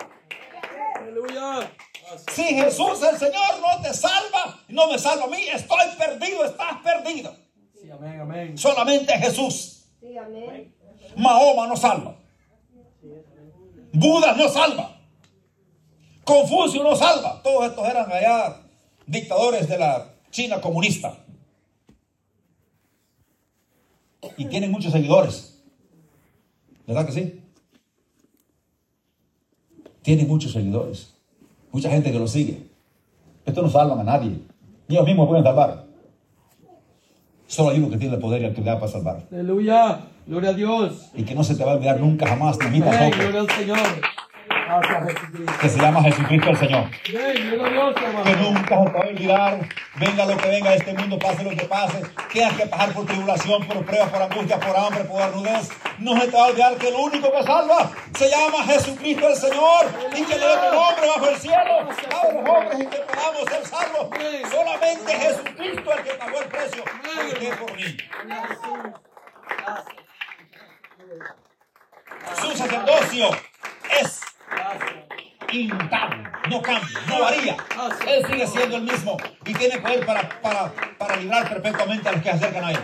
Aleluya. 0.96 1.70
Si 2.32 2.44
Jesús 2.44 3.00
el 3.04 3.18
Señor 3.20 3.60
no 3.62 3.80
te 3.84 3.94
salva, 3.94 4.60
no 4.70 4.88
me 4.88 4.98
salva 4.98 5.26
a 5.26 5.28
mí, 5.28 5.44
estoy 5.54 5.88
perdido, 5.96 6.44
estás 6.46 6.78
perdido. 6.84 7.36
Sí, 7.80 7.92
amén, 7.92 8.22
amén. 8.22 8.58
Solamente 8.58 9.14
Jesús. 9.20 9.86
Sí, 10.00 10.18
amén. 10.18 10.76
Mahoma 11.16 11.68
no 11.68 11.78
salva. 11.78 12.16
Buda 13.92 14.34
no 14.34 14.50
salva. 14.50 14.98
Confucio 16.24 16.82
no 16.82 16.96
salva. 16.96 17.40
Todos 17.44 17.70
estos 17.70 17.88
eran 17.88 18.12
allá 18.12 18.62
dictadores 19.06 19.70
de 19.70 19.78
la 19.78 20.10
China 20.32 20.60
comunista. 20.60 21.23
Y 24.38 24.46
tienen 24.46 24.72
muchos 24.72 24.92
seguidores. 24.92 25.62
¿Verdad 26.88 27.06
que 27.06 27.12
sí? 27.12 27.40
Tienen 30.02 30.28
muchos 30.28 30.52
seguidores. 30.52 31.14
Mucha 31.72 31.90
gente 31.90 32.12
que 32.12 32.20
lo 32.20 32.28
sigue. 32.28 32.68
Esto 33.46 33.62
no 33.62 33.70
salvan 33.70 34.00
a 34.00 34.04
nadie. 34.04 34.40
Ni 34.88 34.96
ellos 34.96 35.06
mismos 35.06 35.28
pueden 35.28 35.44
salvar. 35.44 35.86
Solo 37.48 37.70
hay 37.70 37.80
uno 37.80 37.90
que 37.90 37.98
tiene 37.98 38.16
el 38.16 38.22
poder 38.22 38.42
y 38.42 38.46
el 38.46 38.54
que 38.54 38.62
le 38.62 38.68
da 38.68 38.80
para 38.80 38.92
salvar. 38.92 39.28
Aleluya. 39.32 40.02
Gloria 40.26 40.52
a 40.52 40.54
Dios. 40.54 41.10
Y 41.14 41.24
que 41.24 41.36
no 41.36 41.44
se 41.44 41.56
te 41.56 41.64
va 41.64 41.74
a 41.74 41.76
olvidar 41.76 42.00
nunca 42.00 42.28
jamás, 42.28 42.58
ni 42.60 42.66
a 42.66 42.70
mí 42.70 42.82
Amén. 42.82 42.92
tampoco. 42.92 43.18
Gloria 43.24 43.42
al 43.42 43.50
Señor. 43.52 44.13
Que 45.62 45.70
se 45.70 45.80
llama 45.80 46.02
Jesucristo 46.04 46.50
el 46.50 46.58
Señor. 46.58 46.90
Que 47.04 48.36
nunca 48.38 48.68
se 48.68 48.76
a 48.76 49.02
olvidar, 49.02 49.60
venga 49.96 50.26
lo 50.26 50.38
que 50.38 50.50
venga 50.50 50.72
de 50.72 50.78
este 50.78 50.94
mundo, 50.94 51.20
pase 51.20 51.44
lo 51.44 51.52
que 51.52 51.66
pase, 51.66 52.02
tengas 52.32 52.54
que 52.54 52.66
pasar 52.66 52.94
por 52.94 53.06
tribulación, 53.06 53.68
por 53.68 53.86
pruebas, 53.86 54.10
por 54.10 54.22
angustia, 54.22 54.60
por 54.60 54.76
hambre, 54.76 55.04
por 55.04 55.22
desnudez, 55.22 55.70
no 56.00 56.20
se 56.20 56.28
te 56.28 56.38
va 56.38 56.46
a 56.46 56.48
olvidar 56.48 56.76
que 56.78 56.88
el 56.88 56.96
único 56.96 57.32
que 57.32 57.44
salva 57.44 57.92
se 58.18 58.30
llama 58.30 58.64
Jesucristo 58.66 59.30
el 59.30 59.36
Señor 59.36 59.86
y 60.16 60.24
que 60.24 60.34
hay 60.34 60.42
otro 60.42 60.74
nombre 60.74 61.08
bajo 61.08 61.30
el 61.30 61.38
cielo, 61.38 61.80
a 61.80 61.84
los 61.84 62.50
hombres 62.50 62.80
en 62.80 62.90
que 62.90 62.98
podamos 62.98 63.50
ser 63.50 63.66
salvos, 63.66 64.10
solamente 64.50 65.14
Jesucristo 65.14 65.94
el 65.94 66.04
que 66.04 66.14
pagó 66.14 66.40
el 66.40 66.48
precio 66.48 66.84
y 67.42 67.46
por 67.56 67.76
mí. 67.76 67.98
Su 72.42 72.58
sacerdocio 72.58 73.30
es 74.02 74.33
intacto, 75.52 76.50
no 76.50 76.62
cambia, 76.62 77.00
no 77.08 77.22
varía. 77.22 77.58
Él 78.08 78.26
sigue 78.26 78.48
siendo 78.48 78.78
el 78.78 78.84
mismo 78.84 79.18
y 79.46 79.54
tiene 79.54 79.78
poder 79.80 80.06
para, 80.06 80.42
para, 80.42 80.72
para 80.98 81.16
librar 81.18 81.48
perpetuamente 81.50 82.10
a 82.10 82.12
los 82.14 82.22
que 82.22 82.30
se 82.30 82.36
acercan 82.36 82.66
a 82.66 82.72
Él. 82.72 82.80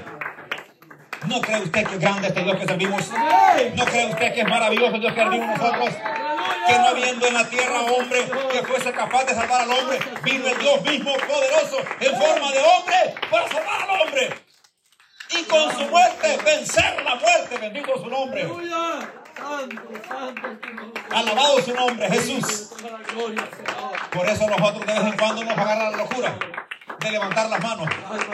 ¿No 1.27 1.41
cree 1.41 1.61
usted 1.61 1.85
que 1.85 1.95
es 1.95 1.99
grande 1.99 2.27
este 2.29 2.43
Dios 2.43 2.57
que 2.57 2.65
servimos? 2.65 3.11
¿No 3.75 3.85
cree 3.85 4.05
usted 4.05 4.33
que 4.33 4.41
es 4.41 4.47
maravilloso 4.47 4.95
el 4.95 5.01
Dios 5.01 5.13
que 5.13 5.19
servimos 5.21 5.57
nosotros? 5.57 5.89
Que 6.67 6.73
no 6.73 6.87
habiendo 6.87 7.27
en 7.27 7.33
la 7.33 7.49
tierra 7.49 7.81
hombre 7.81 8.19
que 8.51 8.63
fuese 8.63 8.91
capaz 8.91 9.25
de 9.25 9.33
salvar 9.33 9.61
al 9.61 9.71
hombre, 9.71 9.99
vino 10.23 10.47
el 10.47 10.57
Dios 10.59 10.81
mismo 10.81 11.11
poderoso 11.13 11.77
en 11.99 12.15
forma 12.15 12.51
de 12.51 12.59
hombre 12.59 13.15
para 13.29 13.47
salvar 13.47 13.81
al 13.81 14.01
hombre. 14.01 14.29
Y 15.31 15.43
con 15.43 15.71
su 15.71 15.85
muerte 15.85 16.39
vencer 16.43 17.03
la 17.03 17.15
muerte, 17.15 17.57
bendito 17.59 17.97
su 18.01 18.09
nombre. 18.09 18.47
Alabado 21.11 21.61
su 21.61 21.73
nombre, 21.73 22.09
Jesús. 22.09 22.69
Por 24.11 24.27
eso 24.27 24.47
nosotros 24.47 24.85
de 24.85 24.93
vez 24.93 25.03
en 25.03 25.17
cuando 25.17 25.43
nos 25.43 25.57
agarra 25.57 25.91
la 25.91 25.97
locura 25.97 26.35
de 26.99 27.11
levantar 27.11 27.49
las 27.49 27.63
manos. 27.63 27.87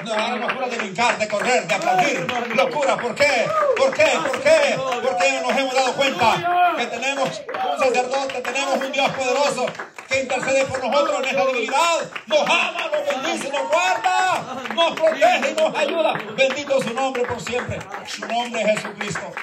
Nos 0.04 0.14
agarra 0.14 0.36
la 0.38 0.48
locura 0.48 0.68
de 0.68 0.78
brincar, 0.78 1.18
de 1.18 1.28
correr, 1.28 1.68
de 1.68 1.76
aplaudir. 1.76 2.28
Locura, 2.56 2.98
¿por 2.98 3.16
qué? 3.16 3.48
¿Por 3.78 3.94
qué? 3.94 4.08
¿Por 4.28 4.42
qué? 4.42 4.78
Porque 4.78 5.42
nos 5.42 5.58
hemos 5.58 5.74
dado 5.74 5.94
cuenta 5.94 6.76
que 6.78 6.86
tenemos 6.88 7.30
un 7.30 7.80
sacerdote, 7.80 8.42
tenemos 8.42 8.78
un 8.78 8.92
Dios 8.92 9.10
poderoso 9.12 9.66
que 10.08 10.22
intercede 10.22 10.66
por 10.66 10.84
nosotros 10.84 11.20
en 11.20 11.26
esta 11.26 11.46
debilidad. 11.46 12.12
Nos 12.28 12.42
ama, 12.42 12.90
nos 12.92 13.24
bendice, 13.24 13.50
nos 13.52 13.70
guarda, 13.70 14.44
nos 14.74 14.94
protege 14.94 15.52
y 15.52 15.62
nos 15.62 15.76
ayuda. 15.76 16.14
Bendito 16.36 16.82
su 16.82 16.94
nombre 16.94 17.24
por 17.26 17.40
siempre. 17.40 17.80
Su 18.08 18.26
nombre 18.26 18.62
es 18.62 18.82
Jesucristo. 18.82 19.34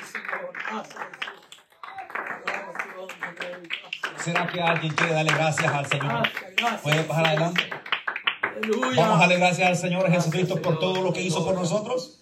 ¿Será 4.19 4.47
que 4.47 4.63
alguien 4.63 4.95
quiere 4.95 5.15
darle 5.15 5.33
gracias 5.33 5.73
al 5.73 5.87
Señor? 5.87 6.29
¿Puede 6.83 7.03
pasar 7.03 7.27
adelante? 7.27 7.71
Vamos 8.97 9.17
a 9.17 9.19
darle 9.19 9.39
gracias 9.39 9.69
al 9.69 9.77
Señor 9.77 10.11
Jesucristo 10.11 10.63
por 10.63 10.79
todo 10.79 11.03
lo 11.03 11.13
que 11.13 11.21
hizo 11.21 11.45
por 11.45 11.55
nosotros. 11.55 12.22